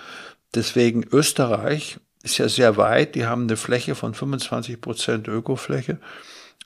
[0.55, 3.14] Deswegen Österreich ist ja sehr weit.
[3.14, 5.99] Die haben eine Fläche von 25 Prozent Ökofläche.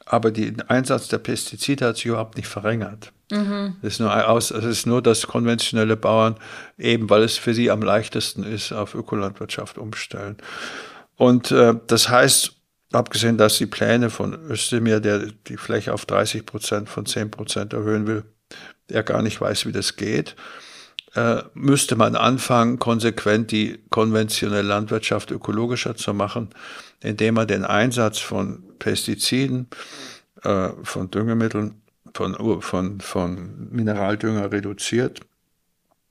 [0.07, 3.13] Aber der Einsatz der Pestizide hat sich überhaupt nicht verringert.
[3.33, 3.77] Mhm.
[3.83, 6.37] Es, ist nur aus, es ist nur, dass konventionelle Bauern
[6.79, 10.37] eben, weil es für sie am leichtesten ist, auf Ökolandwirtschaft umstellen.
[11.17, 12.53] Und äh, das heißt,
[12.93, 17.73] abgesehen, dass die Pläne von Özdemir, der die Fläche auf 30 Prozent von 10 Prozent
[17.73, 18.25] erhöhen will,
[18.89, 20.37] er gar nicht weiß, wie das geht,
[21.15, 26.51] äh, müsste man anfangen, konsequent die konventionelle Landwirtschaft ökologischer zu machen,
[27.01, 29.69] indem man den Einsatz von Pestiziden,
[30.43, 31.81] äh, von Düngemitteln,
[32.15, 35.21] von, von, von Mineraldünger reduziert.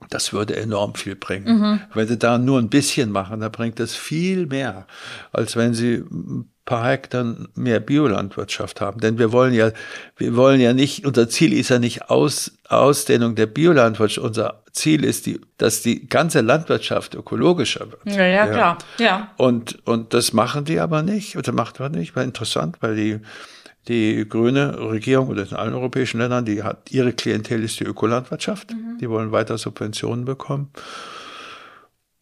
[0.09, 1.59] Das würde enorm viel bringen.
[1.59, 1.79] Mhm.
[1.93, 4.85] Wenn Sie da nur ein bisschen machen, dann bringt das viel mehr,
[5.31, 8.99] als wenn Sie ein paar Hektar mehr Biolandwirtschaft haben.
[8.99, 9.71] Denn wir wollen ja,
[10.17, 14.25] wir wollen ja nicht, unser Ziel ist ja nicht Aus, Ausdehnung der Biolandwirtschaft.
[14.25, 18.01] Unser Ziel ist, die, dass die ganze Landwirtschaft ökologischer wird.
[18.05, 18.77] Ja, ja, klar.
[18.97, 19.31] Ja.
[19.37, 21.37] Und, und das machen die aber nicht.
[21.37, 22.15] Oder macht man nicht.
[22.15, 23.19] War interessant, weil die,
[23.89, 28.71] die grüne Regierung oder in allen europäischen Ländern, die hat ihre Klientel ist die Ökolandwirtschaft.
[28.71, 28.97] Mhm.
[29.01, 30.71] Die wollen weiter Subventionen bekommen.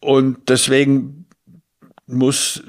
[0.00, 1.26] Und deswegen
[2.06, 2.64] muss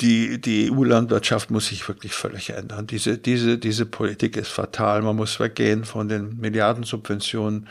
[0.00, 2.86] die, die EU-Landwirtschaft muss sich wirklich völlig ändern.
[2.86, 5.02] Diese, diese, diese Politik ist fatal.
[5.02, 7.68] Man muss weggehen von den Milliardensubventionen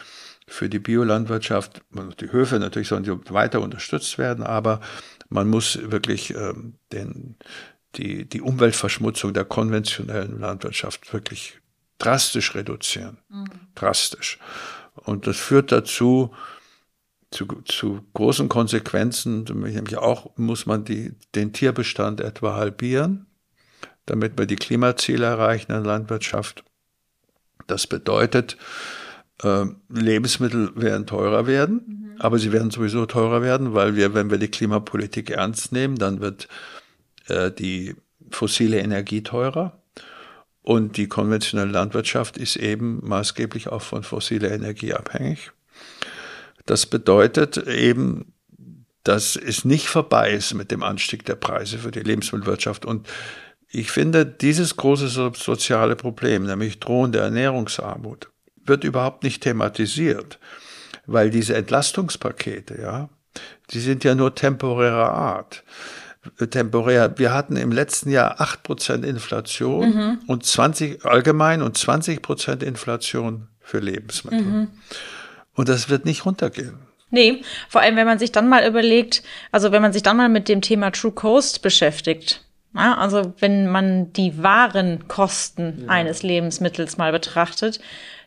[0.48, 1.82] für die Biolandwirtschaft.
[2.20, 4.82] Die Höfe natürlich sollen weiter unterstützt werden, aber
[5.30, 7.36] man muss wirklich ähm, den,
[7.96, 11.60] die, die Umweltverschmutzung der konventionellen Landwirtschaft wirklich
[11.98, 13.18] drastisch reduzieren.
[13.30, 13.50] Mhm.
[13.76, 14.40] Drastisch.
[14.96, 16.34] Und das führt dazu,
[17.32, 23.28] zu, zu großen Konsequenzen, nämlich auch muss man die, den Tierbestand etwa halbieren,
[24.06, 26.64] damit wir die Klimaziele erreichen in der Landwirtschaft.
[27.68, 28.58] Das bedeutet,
[29.44, 32.16] äh, Lebensmittel werden teurer werden, mhm.
[32.20, 36.22] aber sie werden sowieso teurer werden, weil wir, wenn wir die Klimapolitik ernst nehmen, dann
[36.22, 36.48] wird
[37.28, 37.96] äh, die
[38.32, 39.80] fossile Energie teurer.
[40.62, 45.52] Und die konventionelle Landwirtschaft ist eben maßgeblich auch von fossiler Energie abhängig.
[46.66, 48.34] Das bedeutet eben,
[49.04, 52.86] dass es nicht vorbei ist mit dem Anstieg der Preise für die Lebensmittelwirtschaft.
[52.86, 53.08] Und
[53.70, 58.30] ich finde, dieses große soziale Problem, nämlich drohende Ernährungsarmut,
[58.66, 60.40] wird überhaupt nicht thematisiert,
[61.06, 63.10] weil diese Entlastungspakete, ja,
[63.72, 65.64] die sind ja nur temporärer Art.
[66.50, 67.18] Temporär.
[67.18, 70.20] Wir hatten im letzten Jahr 8% Inflation mhm.
[70.28, 74.42] und 20 allgemein und 20% Inflation für Lebensmittel.
[74.42, 74.68] Mhm.
[75.60, 76.78] Und das wird nicht runtergehen.
[77.10, 80.30] Nee, vor allem, wenn man sich dann mal überlegt, also wenn man sich dann mal
[80.30, 82.46] mit dem Thema True Cost beschäftigt.
[82.74, 85.90] Ja, also wenn man die wahren Kosten ja.
[85.90, 87.82] eines Lebensmittels mal betrachtet,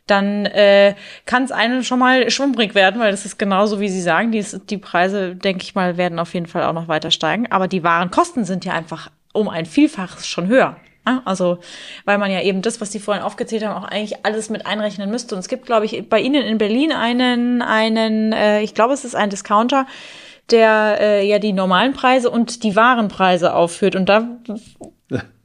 [0.07, 4.03] dann äh, kann es einem schon mal schwummrig werden, weil das ist genauso, wie Sie
[4.03, 7.51] sagen, die, die Preise, denke ich mal, werden auf jeden Fall auch noch weiter steigen.
[7.51, 10.77] Aber die wahren Kosten sind ja einfach um ein Vielfaches schon höher.
[11.05, 11.59] Also,
[12.05, 15.11] weil man ja eben das, was Sie vorhin aufgezählt haben, auch eigentlich alles mit einrechnen
[15.11, 15.35] müsste.
[15.35, 19.05] Und es gibt, glaube ich, bei Ihnen in Berlin einen, einen, äh, ich glaube, es
[19.05, 19.87] ist ein Discounter,
[20.51, 23.97] der äh, ja die normalen Preise und die Warenpreise aufführt.
[23.97, 24.29] Und da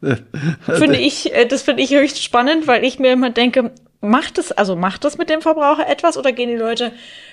[0.61, 4.51] finde ich, äh, das finde ich höchst spannend, weil ich mir immer denke, macht es,
[4.51, 6.91] also macht das mit dem Verbraucher etwas oder gehen die Leute,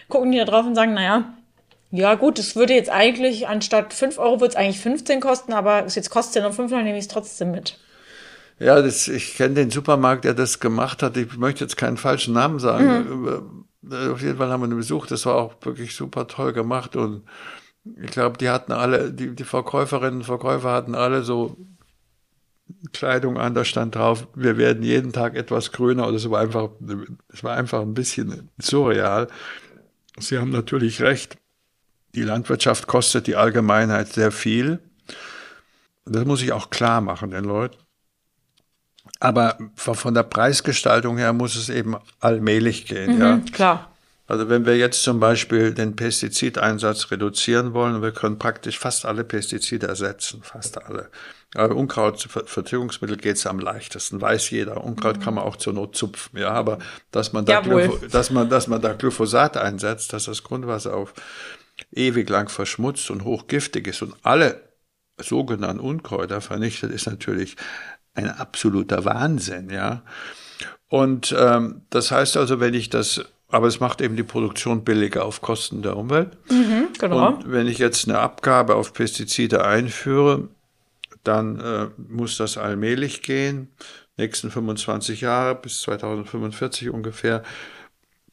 [0.09, 1.35] gucken die da drauf und sagen, naja,
[1.91, 5.87] ja gut, es würde jetzt eigentlich anstatt 5 Euro wird es eigentlich 15 kosten, aber
[5.87, 7.79] jetzt kostet es ja nur 5, dann nehme ich es trotzdem mit.
[8.59, 11.17] Ja, das, ich kenne den Supermarkt, der das gemacht hat.
[11.17, 13.67] Ich möchte jetzt keinen falschen Namen sagen.
[13.83, 14.13] Mhm.
[14.13, 15.11] Auf jeden Fall haben wir ihn besucht.
[15.11, 16.97] Das war auch wirklich super toll gemacht.
[16.97, 17.25] Und
[18.01, 21.57] ich glaube, die hatten alle, die, die Verkäuferinnen und Verkäufer hatten alle so
[22.93, 26.07] Kleidung an, da stand drauf, wir werden jeden Tag etwas grüner.
[26.07, 26.71] Und es war einfach,
[27.29, 29.29] es war einfach ein bisschen surreal.
[30.19, 31.37] Sie haben natürlich recht.
[32.15, 34.79] Die Landwirtschaft kostet die Allgemeinheit sehr viel.
[36.05, 37.84] Das muss ich auch klar machen den Leuten.
[39.21, 43.17] Aber von der Preisgestaltung her muss es eben allmählich gehen.
[43.17, 43.41] Mhm, ja.
[43.53, 43.91] Klar.
[44.27, 49.23] Also wenn wir jetzt zum Beispiel den Pestizideinsatz reduzieren wollen, wir können praktisch fast alle
[49.23, 51.11] Pestizide ersetzen, fast alle.
[51.55, 54.83] Aber Unkrautvertilgungsmittel geht es am leichtesten, weiß jeder.
[54.83, 55.21] Unkraut mhm.
[55.21, 56.51] kann man auch zur Not zupfen, ja.
[56.51, 56.79] Aber
[57.11, 57.61] dass man da,
[58.11, 61.13] dass man, dass man da Glyphosat einsetzt, dass das Grundwasser auf
[61.93, 64.61] ewig lang verschmutzt und hochgiftig ist und alle
[65.19, 67.57] sogenannten Unkräuter vernichtet, ist natürlich
[68.15, 70.03] ein absoluter Wahnsinn, ja.
[70.89, 75.25] Und ähm, das heißt also, wenn ich das, aber es macht eben die Produktion billiger
[75.25, 76.37] auf Kosten der Umwelt.
[76.51, 77.29] Mhm, genau.
[77.29, 80.49] Und wenn ich jetzt eine Abgabe auf Pestizide einführe,
[81.25, 83.69] dann äh, muss das allmählich gehen,
[84.17, 87.43] nächsten 25 Jahre bis 2045 ungefähr.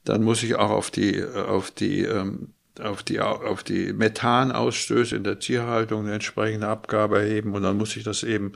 [0.03, 5.23] Dann muss ich auch auf die, auf die ähm, auf die, auf die Methanausstöße in
[5.23, 8.53] der Tierhaltung eine entsprechende Abgabe erheben und dann muss ich das eben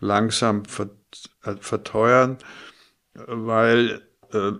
[0.00, 0.62] langsam
[1.44, 2.38] äh, verteuern,
[3.14, 4.52] weil äh,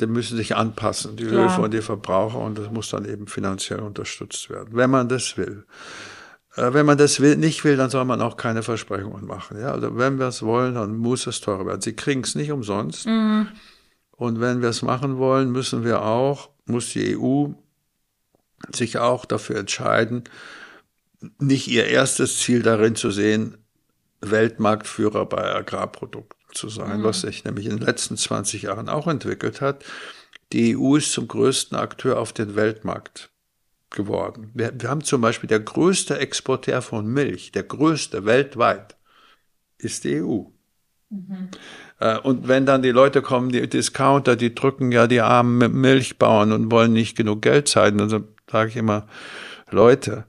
[0.00, 1.44] die müssen sich anpassen, die Klar.
[1.44, 5.36] Höfe und die Verbraucher, und das muss dann eben finanziell unterstützt werden, wenn man das
[5.36, 5.64] will.
[6.56, 9.60] Äh, wenn man das will, nicht will, dann soll man auch keine Versprechungen machen.
[9.60, 9.72] Ja?
[9.72, 11.80] Also wenn wir es wollen, dann muss es teurer werden.
[11.80, 13.06] Sie kriegen es nicht umsonst.
[13.06, 13.48] Mhm.
[14.12, 17.48] Und wenn wir es machen wollen, müssen wir auch, muss die EU
[18.72, 20.24] sich auch dafür entscheiden,
[21.38, 23.61] nicht ihr erstes Ziel darin zu sehen,
[24.22, 27.04] Weltmarktführer bei Agrarprodukten zu sein, mhm.
[27.04, 29.84] was sich nämlich in den letzten 20 Jahren auch entwickelt hat.
[30.52, 33.30] Die EU ist zum größten Akteur auf den Weltmarkt
[33.90, 34.50] geworden.
[34.54, 38.96] Wir, wir haben zum Beispiel der größte Exporteur von Milch, der größte weltweit,
[39.78, 40.44] ist die EU.
[41.10, 41.48] Mhm.
[42.00, 46.52] Äh, und wenn dann die Leute kommen, die Discounter, die drücken ja die armen Milchbauern
[46.52, 49.06] und wollen nicht genug Geld zahlen, dann sage ich immer,
[49.70, 50.26] Leute,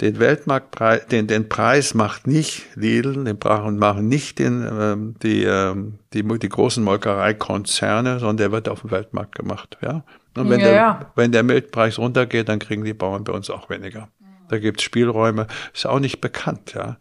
[0.00, 5.42] den Weltmarktpreis, den, den Preis macht nicht Lidl, den brauchen, machen nicht den, ähm, die,
[5.42, 10.04] ähm, die, die großen Molkereikonzerne, sondern der wird auf dem Weltmarkt gemacht, ja.
[10.36, 11.12] Und wenn, ja, der, ja.
[11.16, 14.08] wenn der Milchpreis runtergeht, dann kriegen die Bauern bei uns auch weniger.
[14.48, 16.96] Da gibt's Spielräume, ist auch nicht bekannt, ja.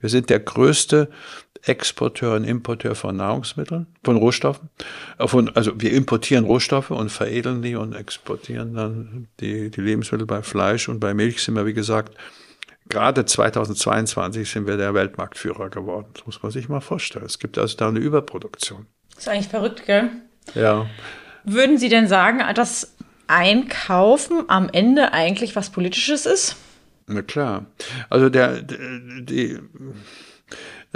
[0.00, 1.10] Wir sind der größte
[1.62, 4.70] Exporteur und Importeur von Nahrungsmitteln, von Rohstoffen.
[5.18, 10.42] Von, also wir importieren Rohstoffe und veredeln die und exportieren dann die, die Lebensmittel bei
[10.42, 12.16] Fleisch und bei Milch sind wir, wie gesagt,
[12.88, 16.06] gerade 2022 sind wir der Weltmarktführer geworden.
[16.14, 17.26] Das muss man sich mal vorstellen.
[17.26, 18.86] Es gibt also da eine Überproduktion.
[19.14, 20.10] Das ist eigentlich verrückt, gell?
[20.54, 20.86] Ja.
[21.44, 22.94] Würden Sie denn sagen, dass
[23.26, 26.56] Einkaufen am Ende eigentlich was Politisches ist?
[27.06, 27.66] Na klar.
[28.10, 29.58] Also der, die,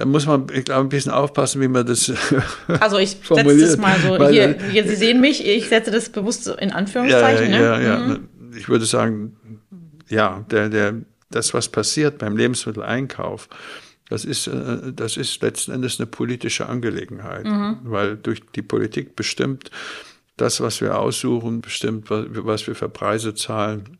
[0.03, 2.13] da muss man, ich glaube, ein bisschen aufpassen, wie man das
[2.81, 6.49] Also ich setze das mal so, hier, hier, Sie sehen mich, ich setze das bewusst
[6.49, 7.53] in Anführungszeichen.
[7.53, 7.85] Ja, ja, ne?
[7.85, 8.29] ja, mhm.
[8.57, 9.37] Ich würde sagen,
[10.09, 10.95] ja, der, der,
[11.31, 13.49] das, was passiert beim Lebensmitteleinkauf,
[14.09, 17.79] das ist, äh, das ist letzten Endes eine politische Angelegenheit, mhm.
[17.85, 19.71] weil durch die Politik bestimmt
[20.37, 23.99] das, was wir aussuchen, bestimmt, was wir für Preise zahlen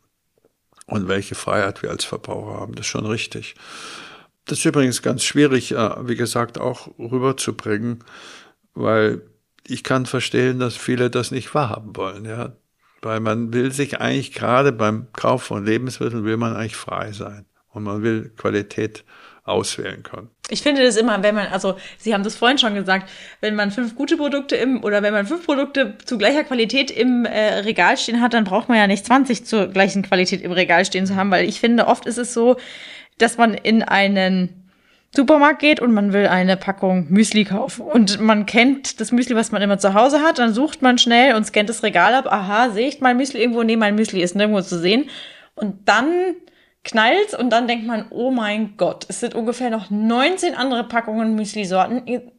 [0.85, 2.75] und welche Freiheit wir als Verbraucher haben.
[2.75, 3.55] Das ist schon richtig.
[4.45, 8.03] Das ist übrigens ganz schwierig, äh, wie gesagt, auch rüberzubringen,
[8.73, 9.21] weil
[9.65, 12.53] ich kann verstehen, dass viele das nicht wahrhaben wollen, ja.
[13.01, 17.45] Weil man will sich eigentlich gerade beim Kauf von Lebensmitteln will man eigentlich frei sein.
[17.69, 19.03] Und man will Qualität
[19.45, 20.29] auswählen können.
[20.49, 23.09] Ich finde das immer, wenn man, also Sie haben das vorhin schon gesagt,
[23.41, 27.25] wenn man fünf gute Produkte im oder wenn man fünf Produkte zu gleicher Qualität im
[27.25, 30.85] äh, Regal stehen hat, dann braucht man ja nicht 20 zur gleichen Qualität im Regal
[30.85, 32.57] stehen zu haben, weil ich finde, oft ist es so,
[33.17, 34.63] dass man in einen
[35.15, 37.85] Supermarkt geht und man will eine Packung Müsli kaufen.
[37.85, 40.39] Und man kennt das Müsli, was man immer zu Hause hat.
[40.39, 42.25] Dann sucht man schnell und scannt das Regal ab.
[42.31, 43.61] Aha, sehe ich mein Müsli irgendwo?
[43.61, 45.09] Nee, mein Müsli ist nirgendwo zu sehen.
[45.53, 46.35] Und dann
[46.83, 51.35] knallt und dann denkt man, oh mein Gott, es sind ungefähr noch 19 andere Packungen
[51.35, 52.31] Müsli-Sorten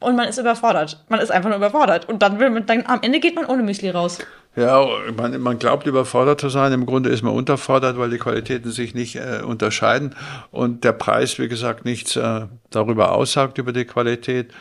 [0.00, 1.04] und man ist überfordert.
[1.08, 2.08] Man ist einfach nur überfordert.
[2.08, 4.18] Und dann will man, dann am Ende geht man ohne Müsli raus.
[4.56, 4.86] Ja,
[5.16, 6.72] man, man glaubt überfordert zu sein.
[6.72, 10.14] Im Grunde ist man unterfordert, weil die Qualitäten sich nicht äh, unterscheiden
[10.52, 14.52] und der Preis, wie gesagt, nichts äh, darüber aussagt über die Qualität.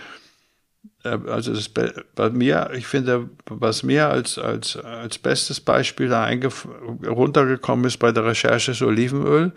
[1.04, 6.28] Äh, also das bei mir, ich finde, was mir als als als bestes Beispiel da
[7.08, 9.52] runtergekommen ist bei der Recherche ist Olivenöl.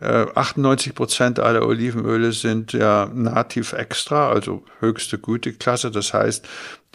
[0.00, 5.92] 98 äh, Prozent aller Olivenöle sind ja nativ extra, also höchste Güteklasse.
[5.92, 6.46] Das heißt,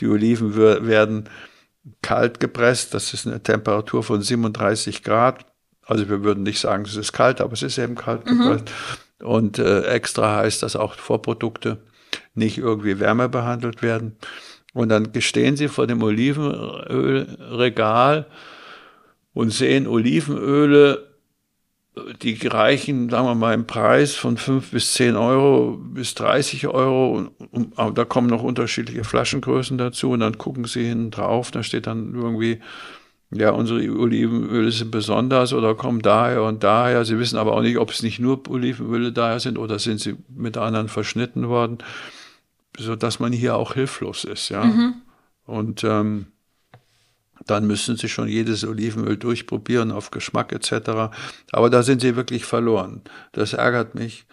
[0.01, 1.30] die Oliven werden
[2.01, 2.93] kalt gepresst.
[2.93, 5.45] Das ist eine Temperatur von 37 Grad.
[5.85, 8.39] Also wir würden nicht sagen, es ist kalt, aber es ist eben kalt mhm.
[8.39, 8.71] gepresst.
[9.21, 11.79] Und äh, extra heißt, dass auch Vorprodukte
[12.33, 14.15] nicht irgendwie wärmer behandelt werden.
[14.73, 18.27] Und dann stehen sie vor dem Olivenölregal
[19.33, 21.09] und sehen Olivenöle
[22.21, 27.11] die reichen, sagen wir mal, im Preis von fünf bis zehn Euro bis 30 Euro.
[27.11, 30.11] Und, und, aber da kommen noch unterschiedliche Flaschengrößen dazu.
[30.11, 32.59] Und dann gucken sie hinten drauf, da steht dann irgendwie,
[33.31, 37.05] ja, unsere Olivenöle sind besonders oder kommen daher und daher.
[37.05, 40.15] Sie wissen aber auch nicht, ob es nicht nur Olivenöle daher sind oder sind sie
[40.29, 41.79] mit anderen verschnitten worden,
[42.77, 44.63] so dass man hier auch hilflos ist, ja.
[44.63, 44.95] Mhm.
[45.45, 46.27] Und ähm,
[47.50, 51.12] dann müssen sie schon jedes Olivenöl durchprobieren auf Geschmack etc.
[51.52, 53.02] Aber da sind sie wirklich verloren.
[53.32, 54.26] Das ärgert mich.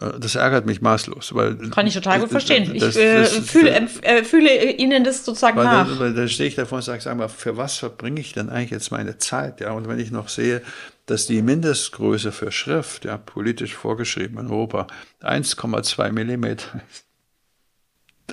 [0.00, 2.76] Äh, das ärgert mich maßlos, weil kann ich total gut verstehen.
[2.78, 3.70] Das, ich äh, fühle,
[4.02, 5.98] äh, fühle Ihnen das sozusagen weil nach.
[5.98, 8.70] Da, da stehe ich davor und sage, sag mal, für was verbringe ich denn eigentlich
[8.70, 9.60] jetzt meine Zeit?
[9.60, 10.62] Ja, und wenn ich noch sehe,
[11.06, 14.86] dass die Mindestgröße für Schrift, ja, politisch vorgeschrieben in Europa,
[15.20, 17.11] 1,2 Millimeter ist,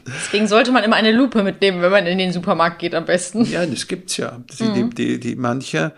[0.06, 3.46] Deswegen sollte man immer eine Lupe mitnehmen, wenn man in den Supermarkt geht, am besten.
[3.46, 4.42] Ja, das gibt's ja.
[4.60, 4.96] Die, mhm.
[4.96, 5.94] die, die, manche,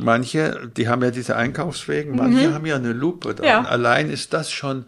[0.00, 2.54] manche, die haben ja diese Einkaufswegen, manche mhm.
[2.54, 3.44] haben ja eine Lupe da.
[3.44, 3.62] Ja.
[3.62, 4.84] Allein ist das schon,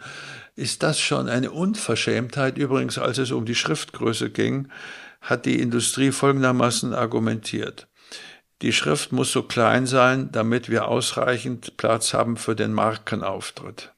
[0.55, 2.59] ist das schon eine Unverschämtheit.
[2.59, 4.69] Übrigens, als es um die Schriftgröße ging,
[5.21, 7.89] hat die Industrie folgendermaßen argumentiert.
[8.61, 13.92] Die Schrift muss so klein sein, damit wir ausreichend Platz haben für den Markenauftritt.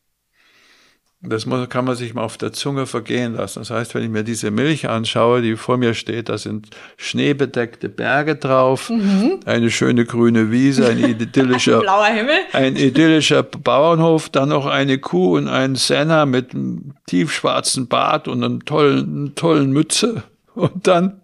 [1.27, 3.61] Das muss, kann man sich mal auf der Zunge vergehen lassen.
[3.61, 7.89] Das heißt, wenn ich mir diese Milch anschaue, die vor mir steht, da sind schneebedeckte
[7.89, 9.41] Berge drauf, mhm.
[9.47, 15.37] eine schöne grüne Wiese, ein idyllischer, blauer Himmel, ein idyllischer Bauernhof, dann noch eine Kuh
[15.37, 20.22] und ein Senna mit einem tiefschwarzen Bart und einer tollen, tollen Mütze.
[20.55, 21.20] Und dann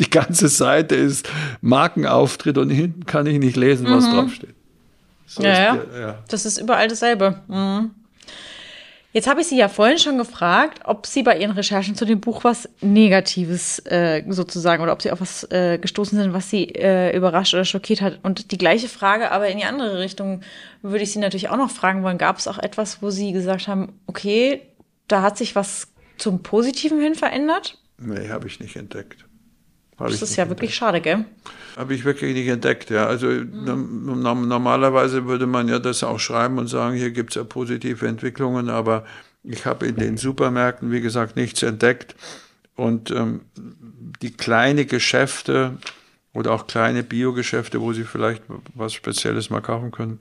[0.00, 1.28] die ganze Seite ist
[1.60, 4.12] Markenauftritt und hinten kann ich nicht lesen, was mhm.
[4.12, 4.54] draufsteht.
[5.26, 5.78] So ja, ja.
[5.98, 7.40] Ja, das ist überall dasselbe.
[7.48, 7.92] Mhm.
[9.14, 12.20] Jetzt habe ich Sie ja vorhin schon gefragt, ob Sie bei Ihren Recherchen zu dem
[12.20, 16.64] Buch was Negatives äh, sozusagen oder ob Sie auf was äh, gestoßen sind, was Sie
[16.74, 18.18] äh, überrascht oder schockiert hat.
[18.24, 20.40] Und die gleiche Frage, aber in die andere Richtung,
[20.82, 22.18] würde ich Sie natürlich auch noch fragen wollen.
[22.18, 24.62] Gab es auch etwas, wo Sie gesagt haben, okay,
[25.06, 27.78] da hat sich was zum Positiven hin verändert?
[27.98, 29.26] Nee, habe ich nicht entdeckt.
[29.98, 30.60] Das ist ja entdeckt.
[30.60, 31.24] wirklich schade, gell?
[31.76, 33.06] Habe ich wirklich nicht entdeckt, ja.
[33.06, 34.22] Also mhm.
[34.22, 38.70] normalerweise würde man ja das auch schreiben und sagen, hier gibt es ja positive Entwicklungen,
[38.70, 39.04] aber
[39.42, 42.14] ich habe in den Supermärkten, wie gesagt, nichts entdeckt.
[42.76, 43.42] Und ähm,
[44.22, 45.78] die kleine Geschäfte
[46.32, 48.42] oder auch kleine Biogeschäfte, wo sie vielleicht
[48.74, 50.20] was Spezielles mal kaufen können,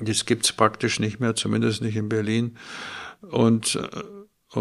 [0.00, 2.56] das gibt es praktisch nicht mehr, zumindest nicht in Berlin.
[3.22, 3.88] Und äh,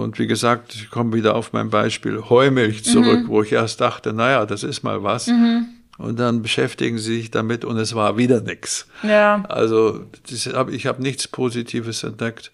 [0.04, 3.28] und wie gesagt, ich komme wieder auf mein Beispiel Heumilch zurück, mhm.
[3.28, 5.28] wo ich erst dachte, naja, das ist mal was.
[5.28, 5.68] Mhm.
[5.98, 8.88] Und dann beschäftigen sie sich damit und es war wieder nichts.
[9.02, 9.44] Ja.
[9.50, 10.06] Also
[10.54, 12.52] hab, ich habe nichts Positives entdeckt.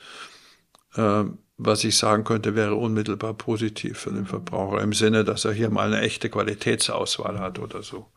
[0.95, 1.25] Äh,
[1.57, 5.69] was ich sagen könnte, wäre unmittelbar positiv für den Verbraucher im Sinne, dass er hier
[5.69, 8.07] mal eine echte Qualitätsauswahl hat oder so.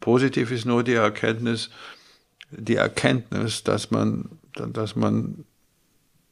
[0.00, 1.70] Positiv ist nur die Erkenntnis,
[2.50, 5.44] die Erkenntnis, dass man, dass man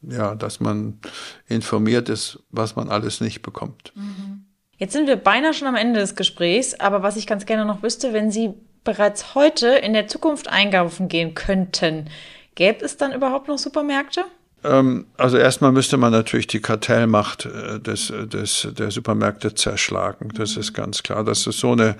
[0.09, 1.01] ja, dass man
[1.47, 3.93] informiert ist, was man alles nicht bekommt.
[3.95, 4.45] Mhm.
[4.77, 7.83] Jetzt sind wir beinahe schon am Ende des Gesprächs, aber was ich ganz gerne noch
[7.83, 12.11] wüsste, wenn Sie bereits heute in der Zukunft einkaufen gehen könnten,
[12.55, 14.25] gäbe es dann überhaupt noch Supermärkte?
[14.65, 20.31] Ähm, also erstmal müsste man natürlich die Kartellmacht äh, des, des, der Supermärkte zerschlagen.
[20.35, 20.61] Das mhm.
[20.61, 21.97] ist ganz klar, dass es so eine,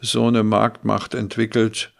[0.00, 1.92] so eine Marktmacht entwickelt.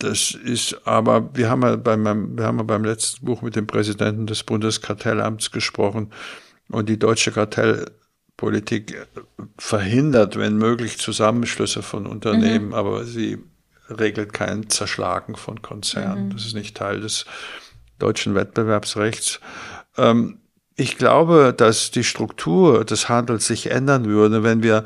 [0.00, 3.66] Das ist aber, wir haben ja beim, wir haben ja beim letzten Buch mit dem
[3.66, 6.10] Präsidenten des Bundeskartellamts gesprochen
[6.70, 9.06] und die deutsche Kartellpolitik
[9.58, 12.74] verhindert, wenn möglich, Zusammenschlüsse von Unternehmen, mhm.
[12.74, 13.38] aber sie
[13.90, 16.26] regelt kein Zerschlagen von Konzernen.
[16.26, 16.30] Mhm.
[16.30, 17.26] Das ist nicht Teil des
[17.98, 19.38] deutschen Wettbewerbsrechts.
[19.98, 20.38] Ähm,
[20.76, 24.84] ich glaube, dass die Struktur des Handels sich ändern würde, wenn wir,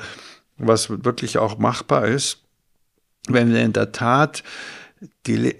[0.59, 2.41] was wirklich auch machbar ist,
[3.29, 4.43] wenn wir in der Tat
[5.27, 5.55] die,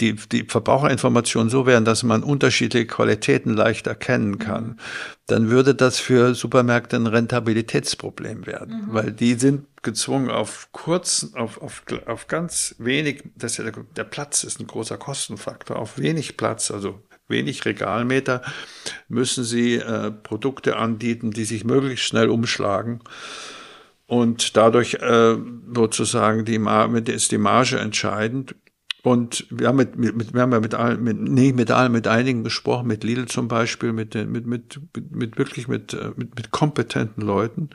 [0.00, 4.78] die, die Verbraucherinformationen so wären, dass man unterschiedliche Qualitäten leicht erkennen kann,
[5.26, 8.94] dann würde das für Supermärkte ein Rentabilitätsproblem werden, mhm.
[8.94, 14.04] weil die sind gezwungen auf kurz, auf, auf, auf ganz wenig, das ja der, der
[14.04, 18.42] Platz ist ein großer Kostenfaktor, auf wenig Platz, also wenig Regalmeter,
[19.08, 23.00] müssen sie äh, Produkte anbieten, die sich möglichst schnell umschlagen
[24.08, 25.36] und dadurch äh,
[25.74, 26.58] sozusagen die,
[27.12, 28.54] ist die Marge entscheidend.
[29.02, 32.08] Und wir haben mit, mit, wir haben ja mit allen, mit, nee, mit allen, mit
[32.08, 36.34] einigen gesprochen, mit Lidl zum Beispiel, mit, mit, mit, mit, mit wirklich mit, äh, mit,
[36.34, 37.70] mit kompetenten Leuten.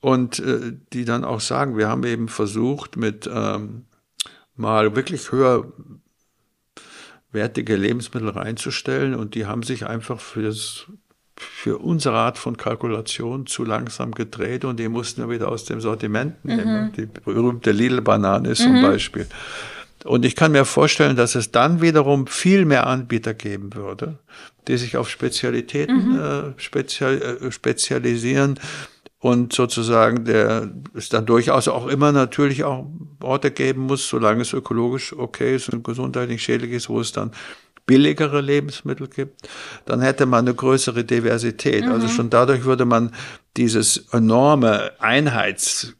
[0.00, 3.84] Und äh, die dann auch sagen, wir haben eben versucht, mit ähm,
[4.56, 10.86] mal wirklich höherwertige Lebensmittel reinzustellen und die haben sich einfach für das
[11.34, 15.80] für unsere Art von Kalkulation zu langsam gedreht und die mussten wir wieder aus dem
[15.80, 16.86] Sortiment nehmen.
[16.86, 16.92] Mhm.
[16.92, 18.82] Die berühmte Lidl-Banane zum mhm.
[18.82, 19.26] Beispiel.
[20.04, 24.18] Und ich kann mir vorstellen, dass es dann wiederum viel mehr Anbieter geben würde,
[24.68, 26.20] die sich auf Spezialitäten mhm.
[26.20, 28.58] äh, spezial, äh, spezialisieren
[29.18, 32.86] und sozusagen der es dann durchaus auch immer natürlich auch
[33.22, 37.30] Orte geben muss, solange es ökologisch okay ist und gesundheitlich schädlich ist, wo es dann
[37.86, 39.48] billigere Lebensmittel gibt,
[39.84, 41.84] dann hätte man eine größere Diversität.
[41.84, 42.02] Also mhm.
[42.02, 43.12] Also schon dadurch würde man
[43.56, 45.94] dieses enorme Einheitszeug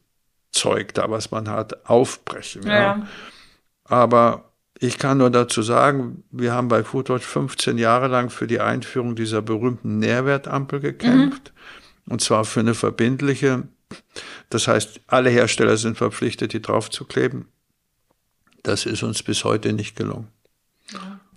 [0.94, 2.66] da, was man hat, aufbrechen.
[2.66, 2.72] Ja.
[2.72, 3.07] ja.
[3.93, 8.59] Aber ich kann nur dazu sagen, wir haben bei Foodwatch 15 Jahre lang für die
[8.59, 11.53] Einführung dieser berühmten Nährwertampel gekämpft.
[12.07, 12.12] Mhm.
[12.14, 13.64] Und zwar für eine verbindliche.
[14.49, 17.49] Das heißt, alle Hersteller sind verpflichtet, die draufzukleben.
[18.62, 20.28] Das ist uns bis heute nicht gelungen.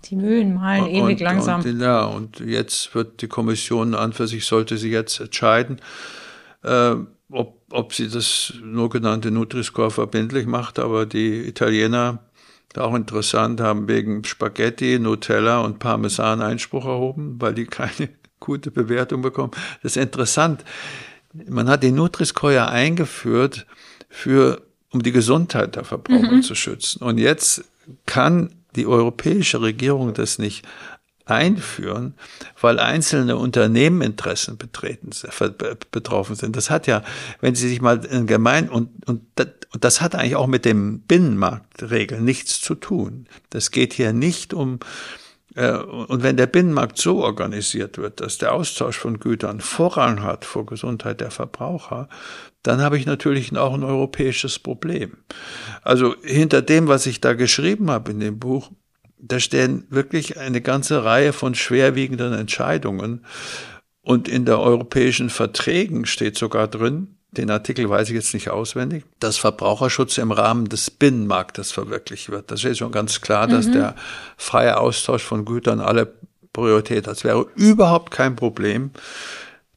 [0.06, 1.60] Die Mühlen malen ewig langsam.
[1.60, 5.78] Und, ja, und jetzt wird die Kommission an für sich, sollte sie jetzt entscheiden,
[6.64, 6.94] äh,
[7.28, 12.22] ob, ob sie das nur genannte Nutri-Score verbindlich macht, aber die Italiener,
[12.76, 18.08] auch interessant, haben wegen Spaghetti, Nutella und Parmesan Einspruch erhoben, weil die keine
[18.40, 19.52] gute Bewertung bekommen.
[19.82, 20.64] Das ist interessant.
[21.32, 23.66] Man hat die Nutri-Score ja eingeführt
[24.08, 26.42] für, um die Gesundheit der Verbraucher mhm.
[26.42, 27.02] zu schützen.
[27.02, 27.64] Und jetzt
[28.04, 30.66] kann die europäische Regierung das nicht
[31.26, 32.14] einführen,
[32.60, 35.10] weil einzelne Unternehmeninteressen betreten,
[35.90, 36.56] betroffen sind.
[36.56, 37.02] Das hat ja,
[37.40, 40.64] wenn Sie sich mal in gemein und, und, das, und das hat eigentlich auch mit
[40.64, 43.26] dem Binnenmarktregeln nichts zu tun.
[43.50, 44.78] Das geht hier nicht um
[45.56, 50.44] äh, und wenn der Binnenmarkt so organisiert wird, dass der Austausch von Gütern Vorrang hat
[50.44, 52.08] vor Gesundheit der Verbraucher,
[52.62, 55.16] dann habe ich natürlich auch ein europäisches Problem.
[55.82, 58.70] Also hinter dem, was ich da geschrieben habe in dem Buch,
[59.18, 63.24] da stehen wirklich eine ganze Reihe von schwerwiegenden Entscheidungen.
[64.02, 69.04] Und in der europäischen Verträgen steht sogar drin, den Artikel weiß ich jetzt nicht auswendig,
[69.20, 72.50] dass Verbraucherschutz im Rahmen des Binnenmarktes verwirklicht wird.
[72.50, 73.72] Das ist schon ganz klar, dass mhm.
[73.72, 73.94] der
[74.36, 76.14] freie Austausch von Gütern alle
[76.52, 77.18] Priorität hat.
[77.18, 78.90] Es wäre überhaupt kein Problem,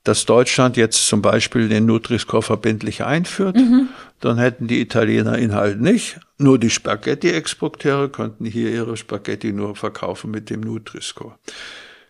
[0.09, 3.89] dass Deutschland jetzt zum Beispiel den Nutri-Score verbindlich einführt, mhm.
[4.19, 6.19] dann hätten die Italiener ihn halt nicht.
[6.39, 11.37] Nur die Spaghetti-Exporteure könnten hier ihre Spaghetti nur verkaufen mit dem Nutri-Score.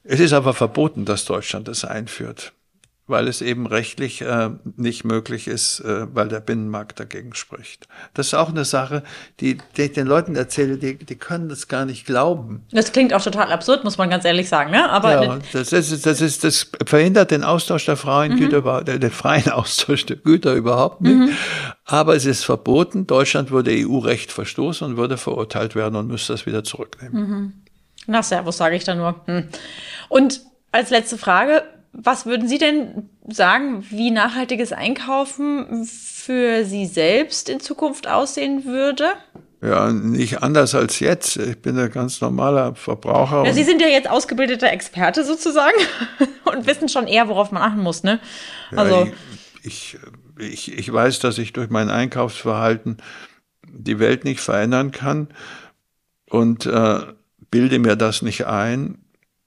[0.05, 2.53] Es ist aber verboten, dass Deutschland das einführt
[3.09, 7.87] weil es eben rechtlich äh, nicht möglich ist, äh, weil der Binnenmarkt dagegen spricht.
[8.13, 9.03] Das ist auch eine Sache,
[9.39, 12.65] die, die ich den Leuten erzähle, die, die können das gar nicht glauben.
[12.71, 14.89] Das klingt auch total absurd, muss man ganz ehrlich sagen, ne?
[14.89, 18.37] Aber ja, das, ist, das, ist, das verhindert den Austausch der Frauen mhm.
[18.37, 21.15] Güter, den freien Austausch der Güter überhaupt nicht.
[21.15, 21.29] Mhm.
[21.85, 23.07] Aber es ist verboten.
[23.07, 27.29] Deutschland würde EU-Recht verstoßen und würde verurteilt werden und müsste das wieder zurücknehmen.
[27.29, 27.53] Mhm.
[28.07, 29.21] Na, Servus, sage ich da nur.
[29.25, 29.49] Hm.
[30.07, 30.41] Und
[30.71, 31.63] als letzte Frage,
[32.03, 39.05] was würden Sie denn sagen, wie nachhaltiges Einkaufen für Sie selbst in Zukunft aussehen würde?
[39.61, 41.35] Ja, nicht anders als jetzt.
[41.35, 43.43] Ich bin ein ganz normaler Verbraucher.
[43.45, 45.77] Ja, Sie sind ja jetzt ausgebildeter Experte sozusagen
[46.45, 48.19] und wissen schon eher, worauf man achten muss, ne?
[48.71, 49.11] Also ja,
[49.63, 49.97] ich,
[50.37, 52.97] ich, ich weiß, dass ich durch mein Einkaufsverhalten
[53.67, 55.27] die Welt nicht verändern kann
[56.29, 57.01] und äh,
[57.51, 58.99] bilde mir das nicht ein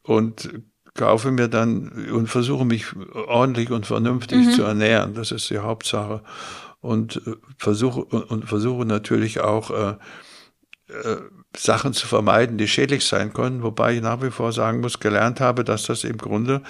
[0.02, 0.50] und
[0.94, 4.50] kaufe mir dann und versuche mich ordentlich und vernünftig mhm.
[4.50, 5.14] zu ernähren.
[5.14, 6.22] Das ist die Hauptsache.
[6.80, 9.94] Und äh, versuche und versuche natürlich auch äh,
[10.88, 11.16] äh,
[11.56, 15.40] Sachen zu vermeiden, die schädlich sein können, wobei ich nach wie vor sagen muss, gelernt
[15.40, 16.62] habe, dass das im Grunde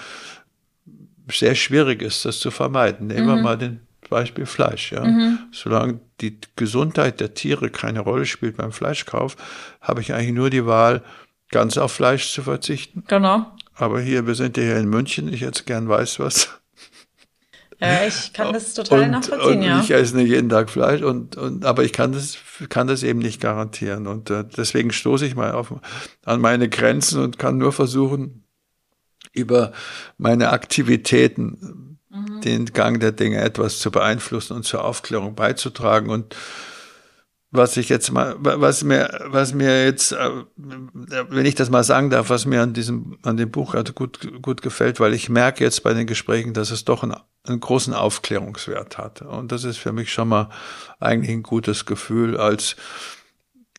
[1.31, 3.07] sehr schwierig ist, das zu vermeiden.
[3.07, 3.43] Nehmen wir mhm.
[3.43, 4.93] mal den Beispiel Fleisch.
[4.93, 5.05] Ja.
[5.05, 5.39] Mhm.
[5.53, 9.37] Solange die Gesundheit der Tiere keine Rolle spielt beim Fleischkauf,
[9.81, 11.03] habe ich eigentlich nur die Wahl,
[11.51, 13.05] ganz auf Fleisch zu verzichten.
[13.09, 13.47] Genau.
[13.75, 16.51] Aber hier, wir sind ja hier in München, ich jetzt gern weiß was.
[17.81, 19.81] Ja, ich kann das total und, nachvollziehen, und ja.
[19.81, 23.19] Ich esse nicht jeden Tag Fleisch, und, und, aber ich kann das, kann das eben
[23.19, 24.07] nicht garantieren.
[24.07, 25.75] Und äh, deswegen stoße ich mal auf,
[26.25, 28.45] an meine Grenzen und kann nur versuchen,
[29.33, 29.73] über
[30.17, 32.41] meine Aktivitäten mhm.
[32.43, 36.11] den Gang der Dinge etwas zu beeinflussen und zur Aufklärung beizutragen.
[36.11, 36.37] Und
[37.53, 42.09] was ich jetzt mal, was mir, was mir jetzt, äh, wenn ich das mal sagen
[42.09, 45.63] darf, was mir an diesem, an dem Buch halt gut, gut gefällt, weil ich merke
[45.63, 47.15] jetzt bei den Gesprächen, dass es doch einen,
[47.47, 49.21] einen großen Aufklärungswert hat.
[49.21, 50.49] Und das ist für mich schon mal
[50.99, 52.75] eigentlich ein gutes Gefühl, als,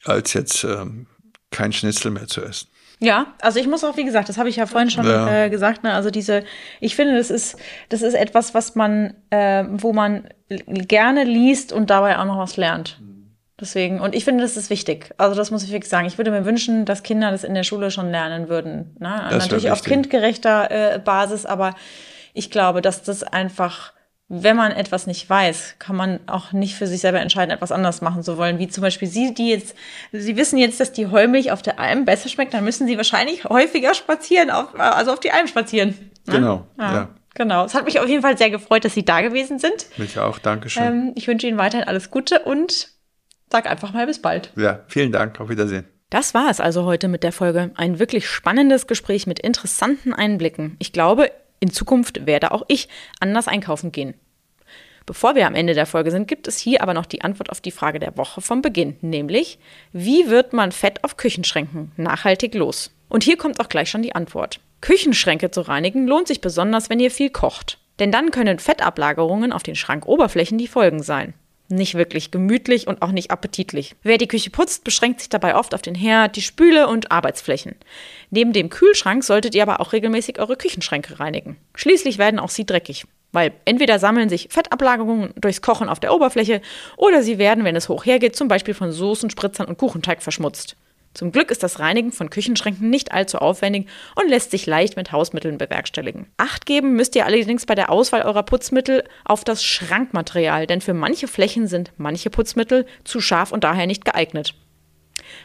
[0.06, 1.08] als jetzt ähm,
[1.50, 2.68] kein Schnitzel mehr zu essen.
[3.00, 5.46] Ja, also ich muss auch, wie gesagt, das habe ich ja vorhin schon ja.
[5.46, 6.44] äh, gesagt, ne, also diese,
[6.80, 7.58] ich finde, das ist,
[7.90, 12.56] das ist etwas, was man, äh, wo man gerne liest und dabei auch noch was
[12.56, 13.02] lernt.
[13.64, 15.12] Deswegen, und ich finde, das ist wichtig.
[15.18, 16.06] Also, das muss ich wirklich sagen.
[16.06, 18.98] Ich würde mir wünschen, dass Kinder das in der Schule schon lernen würden.
[19.00, 19.26] Ne?
[19.32, 21.74] Natürlich auf kindgerechter äh, Basis, aber
[22.34, 23.94] ich glaube, dass das einfach,
[24.28, 28.02] wenn man etwas nicht weiß, kann man auch nicht für sich selber entscheiden, etwas anders
[28.02, 28.60] machen zu wollen.
[28.60, 29.78] Wie zum Beispiel Sie, die jetzt,
[30.12, 33.46] Sie wissen jetzt, dass die Heumilch auf der Alm besser schmeckt, dann müssen Sie wahrscheinlich
[33.46, 36.12] häufiger spazieren, auf, also auf die Alm spazieren.
[36.26, 36.34] Ne?
[36.34, 36.94] Genau, ja.
[36.94, 37.10] ja.
[37.36, 37.66] Genau.
[37.66, 39.88] Es hat mich auf jeden Fall sehr gefreut, dass Sie da gewesen sind.
[39.98, 40.84] Mich auch, Dankeschön.
[40.84, 42.93] Ähm, ich wünsche Ihnen weiterhin alles Gute und
[43.54, 44.52] sag einfach mal bis bald.
[44.58, 45.40] Ja, vielen Dank.
[45.40, 45.86] Auf Wiedersehen.
[46.10, 47.72] Das war es also heute mit der Folge.
[47.76, 50.76] Ein wirklich spannendes Gespräch mit interessanten Einblicken.
[50.80, 52.90] Ich glaube, in Zukunft werde auch ich
[53.20, 54.16] anders einkaufen gehen.
[55.06, 57.62] Bevor wir am Ende der Folge sind, gibt es hier aber noch die Antwort auf
[57.62, 59.60] die Frage der Woche vom Beginn, nämlich
[59.92, 62.92] wie wird man Fett auf Küchenschränken nachhaltig los?
[63.10, 64.62] Und hier kommt auch gleich schon die Antwort.
[64.82, 67.80] Küchenschränke zu reinigen lohnt sich besonders, wenn ihr viel kocht.
[68.00, 71.34] Denn dann können Fettablagerungen auf den Schrankoberflächen die Folgen sein.
[71.70, 73.96] Nicht wirklich gemütlich und auch nicht appetitlich.
[74.04, 77.76] Wer die Küche putzt, beschränkt sich dabei oft auf den Herd, die Spüle und Arbeitsflächen.
[78.30, 81.58] Neben dem Kühlschrank solltet ihr aber auch regelmäßig eure Küchenschränke reinigen.
[81.74, 83.06] Schließlich werden auch sie dreckig.
[83.32, 86.62] Weil entweder sammeln sich Fettablagerungen durchs Kochen auf der Oberfläche
[86.98, 90.76] oder sie werden, wenn es hoch hergeht, zum Beispiel von Soßen, Spritzern und Kuchenteig verschmutzt.
[91.14, 95.12] Zum Glück ist das Reinigen von Küchenschränken nicht allzu aufwendig und lässt sich leicht mit
[95.12, 96.28] Hausmitteln bewerkstelligen.
[96.38, 100.94] Acht geben müsst ihr allerdings bei der Auswahl eurer Putzmittel auf das Schrankmaterial, denn für
[100.94, 104.56] manche Flächen sind manche Putzmittel zu scharf und daher nicht geeignet.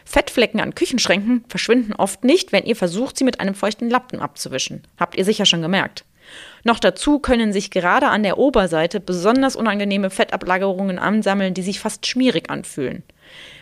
[0.05, 4.83] Fettflecken an Küchenschränken verschwinden oft nicht, wenn ihr versucht, sie mit einem feuchten Lappen abzuwischen.
[4.99, 6.03] Habt ihr sicher schon gemerkt.
[6.63, 12.05] Noch dazu können sich gerade an der Oberseite besonders unangenehme Fettablagerungen ansammeln, die sich fast
[12.05, 13.03] schmierig anfühlen.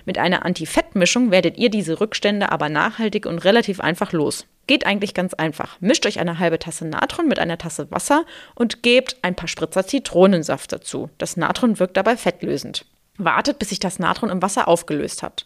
[0.08, 4.45] Mit einer Antifettmischung werdet ihr diese Rückstände aber nachhaltig und relativ einfach los.
[4.66, 5.82] Geht eigentlich ganz einfach.
[5.82, 8.24] Mischt euch eine halbe Tasse Natron mit einer Tasse Wasser
[8.55, 11.10] und gebt ein paar Spritzer Zitronensaft dazu.
[11.18, 12.86] Das Natron wirkt dabei fettlösend.
[13.18, 15.45] Wartet, bis sich das Natron im Wasser aufgelöst hat.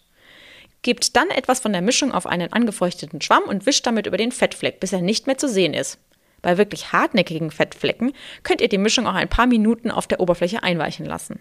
[0.84, 4.32] Gebt dann etwas von der Mischung auf einen angefeuchteten Schwamm und wischt damit über den
[4.32, 5.98] Fettfleck, bis er nicht mehr zu sehen ist.
[6.44, 10.62] Bei wirklich hartnäckigen Fettflecken könnt ihr die Mischung auch ein paar Minuten auf der Oberfläche
[10.62, 11.40] einweichen lassen.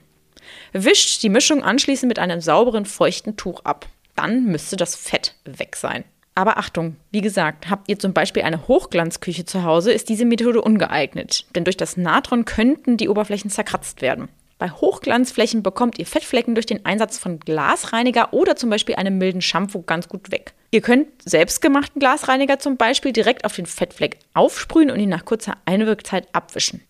[0.73, 3.87] Wischt die Mischung anschließend mit einem sauberen, feuchten Tuch ab.
[4.17, 6.05] Dann müsste das Fett weg sein.
[6.35, 10.63] Aber Achtung, wie gesagt, habt ihr zum Beispiel eine Hochglanzküche zu Hause, ist diese Methode
[10.63, 14.29] ungeeignet, denn durch das Natron könnten die Oberflächen zerkratzt werden.
[14.59, 19.41] Bei Hochglanzflächen bekommt ihr Fettflecken durch den Einsatz von Glasreiniger oder zum Beispiel einem milden
[19.41, 20.53] Shampoo ganz gut weg.
[20.71, 25.57] Ihr könnt selbstgemachten Glasreiniger zum Beispiel direkt auf den Fettfleck aufsprühen und ihn nach kurzer
[25.65, 26.83] Einwirkzeit abwischen.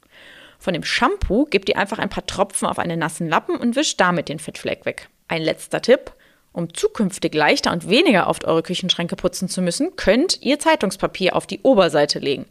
[0.60, 3.98] Von dem Shampoo gebt ihr einfach ein paar Tropfen auf einen nassen Lappen und wischt
[3.98, 5.08] damit den Fettfleck weg.
[5.26, 6.12] Ein letzter Tipp.
[6.52, 11.46] Um zukünftig leichter und weniger oft eure Küchenschränke putzen zu müssen, könnt ihr Zeitungspapier auf
[11.46, 12.44] die Oberseite legen.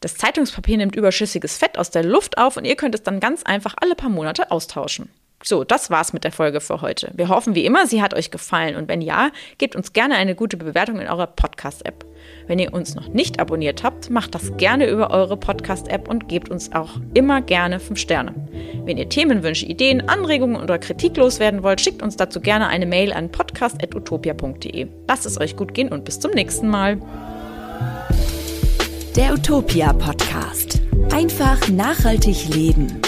[0.00, 3.42] Das Zeitungspapier nimmt überschüssiges Fett aus der Luft auf und ihr könnt es dann ganz
[3.42, 5.10] einfach alle paar Monate austauschen.
[5.42, 7.10] So, das war's mit der Folge für heute.
[7.14, 10.34] Wir hoffen wie immer, sie hat euch gefallen und wenn ja, gebt uns gerne eine
[10.34, 12.09] gute Bewertung in eurer Podcast-App.
[12.50, 16.48] Wenn ihr uns noch nicht abonniert habt, macht das gerne über eure Podcast-App und gebt
[16.48, 18.34] uns auch immer gerne 5 Sterne.
[18.84, 23.12] Wenn ihr Themenwünsche, Ideen, Anregungen oder Kritik loswerden wollt, schickt uns dazu gerne eine Mail
[23.12, 24.88] an podcast.utopia.de.
[25.06, 27.00] Lasst es euch gut gehen und bis zum nächsten Mal.
[29.14, 30.80] Der Utopia Podcast.
[31.12, 33.00] Einfach nachhaltig leben.